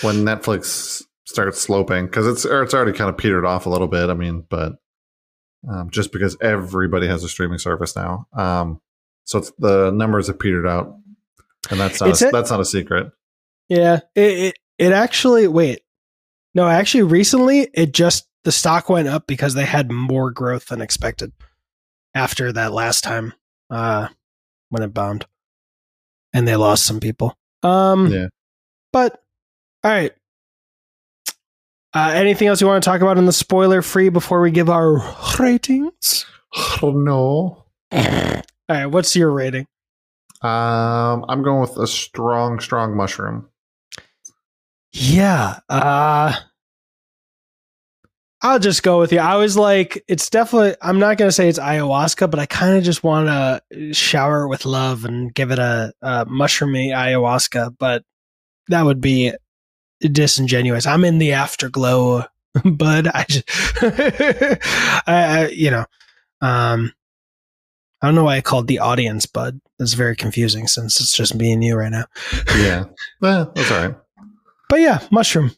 when 0.01 0.25
Netflix 0.25 1.01
starts 1.25 1.61
sloping 1.61 2.07
because 2.07 2.27
it's 2.27 2.43
it's 2.43 2.73
already 2.73 2.91
kind 2.91 3.09
of 3.09 3.17
petered 3.17 3.45
off 3.45 3.65
a 3.65 3.69
little 3.69 3.87
bit. 3.87 4.09
I 4.09 4.15
mean, 4.15 4.45
but 4.49 4.73
um, 5.69 5.89
just 5.89 6.11
because 6.11 6.37
everybody 6.41 7.07
has 7.07 7.23
a 7.23 7.29
streaming 7.29 7.59
service 7.59 7.95
now, 7.95 8.27
um, 8.33 8.81
so 9.23 9.39
it's, 9.39 9.51
the 9.59 9.91
numbers 9.91 10.27
have 10.27 10.39
petered 10.39 10.67
out, 10.67 10.95
and 11.69 11.79
that's 11.79 11.99
not 12.01 12.21
a, 12.21 12.27
a- 12.27 12.31
that's 12.31 12.49
not 12.51 12.59
a 12.59 12.65
secret. 12.65 13.11
Yeah, 13.69 13.99
it, 14.15 14.39
it 14.39 14.55
it 14.77 14.91
actually 14.91 15.47
wait. 15.47 15.81
No, 16.53 16.67
actually 16.67 17.03
recently 17.03 17.69
it 17.73 17.93
just 17.93 18.27
the 18.43 18.51
stock 18.51 18.89
went 18.89 19.07
up 19.07 19.27
because 19.27 19.53
they 19.53 19.63
had 19.65 19.91
more 19.91 20.31
growth 20.31 20.65
than 20.67 20.81
expected 20.81 21.31
after 22.13 22.51
that 22.51 22.73
last 22.73 23.03
time 23.05 23.33
uh 23.69 24.07
when 24.69 24.83
it 24.83 24.93
bombed. 24.93 25.25
And 26.33 26.45
they 26.47 26.55
lost 26.57 26.85
some 26.85 26.99
people. 26.99 27.37
Um 27.63 28.07
Yeah. 28.07 28.27
but 28.91 29.21
all 29.83 29.91
right. 29.91 30.11
Uh, 31.93 32.11
anything 32.13 32.47
else 32.47 32.61
you 32.61 32.67
want 32.67 32.81
to 32.81 32.89
talk 32.89 33.01
about 33.01 33.17
in 33.17 33.25
the 33.25 33.33
spoiler 33.33 33.81
free 33.81 34.09
before 34.09 34.41
we 34.41 34.51
give 34.51 34.69
our 34.69 35.01
ratings? 35.37 36.25
Oh 36.81 36.91
no. 36.91 37.65
All 37.91 38.41
right, 38.69 38.85
what's 38.85 39.15
your 39.15 39.31
rating? 39.31 39.65
Um, 40.41 41.25
I'm 41.27 41.43
going 41.43 41.61
with 41.61 41.77
a 41.77 41.87
strong, 41.87 42.59
strong 42.59 42.95
mushroom. 42.95 43.49
Yeah. 44.93 45.59
Uh 45.69 46.33
I'll 48.43 48.59
just 48.59 48.81
go 48.81 48.99
with 48.99 49.11
you. 49.11 49.19
I 49.19 49.35
was 49.35 49.55
like, 49.55 50.03
it's 50.07 50.29
definitely 50.29 50.75
I'm 50.81 50.99
not 50.99 51.17
gonna 51.17 51.31
say 51.31 51.47
it's 51.47 51.59
ayahuasca, 51.59 52.31
but 52.31 52.39
I 52.39 52.47
kind 52.47 52.75
of 52.75 52.83
just 52.83 53.03
want 53.03 53.27
to 53.27 53.93
shower 53.93 54.43
it 54.43 54.49
with 54.49 54.65
love 54.65 55.05
and 55.05 55.33
give 55.33 55.51
it 55.51 55.59
a, 55.59 55.93
a 56.01 56.25
mushroomy 56.25 56.87
ayahuasca, 56.87 57.75
but 57.77 58.03
that 58.69 58.83
would 58.83 58.99
be 58.99 59.33
disingenuous. 60.01 60.85
I'm 60.85 61.05
in 61.05 61.17
the 61.17 61.33
afterglow, 61.33 62.25
bud. 62.65 63.07
I 63.07 63.25
just 63.27 63.43
I, 63.81 65.01
I 65.07 65.47
you 65.49 65.71
know, 65.71 65.85
um 66.41 66.93
I 68.01 68.07
don't 68.07 68.15
know 68.15 68.23
why 68.23 68.37
I 68.37 68.41
called 68.41 68.67
the 68.67 68.79
audience 68.79 69.25
bud. 69.25 69.61
It's 69.79 69.93
very 69.93 70.15
confusing 70.15 70.67
since 70.67 70.99
it's 70.99 71.15
just 71.15 71.35
me 71.35 71.51
and 71.51 71.63
you 71.63 71.75
right 71.75 71.91
now. 71.91 72.05
Yeah. 72.55 72.85
Eh, 73.23 73.45
that's 73.55 73.71
all 73.71 73.87
right. 73.87 73.95
But 74.69 74.79
yeah, 74.79 75.05
mushroom. 75.11 75.51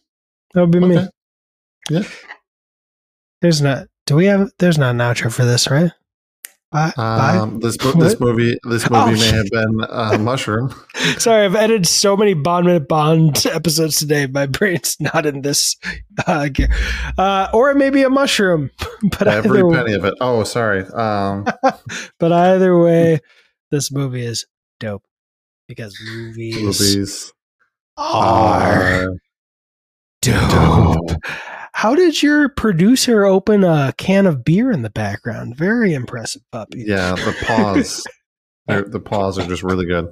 That 0.53 0.61
would 0.61 0.71
be 0.71 0.79
me. 0.79 1.07
Yeah. 1.89 2.03
There's 3.41 3.61
not. 3.61 3.87
Do 4.05 4.15
we 4.15 4.25
have? 4.25 4.51
There's 4.59 4.77
not 4.77 4.91
an 4.91 4.97
outro 4.97 5.31
for 5.31 5.45
this, 5.45 5.69
right? 5.69 5.91
Bye. 6.73 6.91
Um, 6.97 7.59
this 7.59 7.77
this 7.77 8.19
movie 8.19 8.57
this 8.67 8.89
movie 8.89 9.03
Oh, 9.03 9.11
may 9.11 9.17
shit. 9.17 9.33
have 9.35 9.49
been 9.51 9.81
uh, 9.89 10.17
mushroom. 10.21 10.73
Sorry, 11.19 11.45
I've 11.45 11.55
edited 11.55 11.85
so 11.87 12.17
many 12.17 12.33
Bond 12.33 12.65
Minute 12.65 12.87
Bond 12.87 13.45
episodes 13.45 13.97
today. 13.99 14.25
My 14.25 14.47
brain's 14.47 14.97
not 14.99 15.27
in 15.27 15.43
this 15.43 15.75
uh, 16.25 16.47
gear. 16.49 16.69
Uh, 17.17 17.47
or 17.53 17.69
it 17.69 17.75
may 17.77 17.91
be 17.91 18.01
a 18.03 18.09
mushroom. 18.09 18.71
But 19.03 19.27
Every 19.27 19.61
penny 19.69 19.93
of 19.93 20.03
it. 20.05 20.15
Oh, 20.19 20.43
sorry. 20.45 20.83
Um, 20.85 21.45
but 22.19 22.31
either 22.31 22.77
way, 22.79 23.19
this 23.69 23.91
movie 23.91 24.25
is 24.25 24.45
dope 24.79 25.03
because 25.67 25.95
movies, 26.05 26.55
movies 26.61 27.33
are 27.97 29.03
are 29.05 29.07
dope. 30.21 31.11
How 31.83 31.95
did 31.95 32.23
your 32.23 32.47
producer 32.47 33.25
open 33.25 33.65
a 33.65 33.93
can 33.97 34.25
of 34.25 34.45
beer 34.45 34.71
in 34.71 34.83
the 34.83 34.89
background? 34.89 35.57
Very 35.57 35.93
impressive 35.93 36.41
puppy. 36.49 36.85
Yeah, 36.87 37.11
the 37.11 37.35
paws. 37.45 38.07
the 38.67 39.01
paws 39.05 39.37
are 39.37 39.45
just 39.45 39.63
really 39.63 39.85
good. 39.85 40.07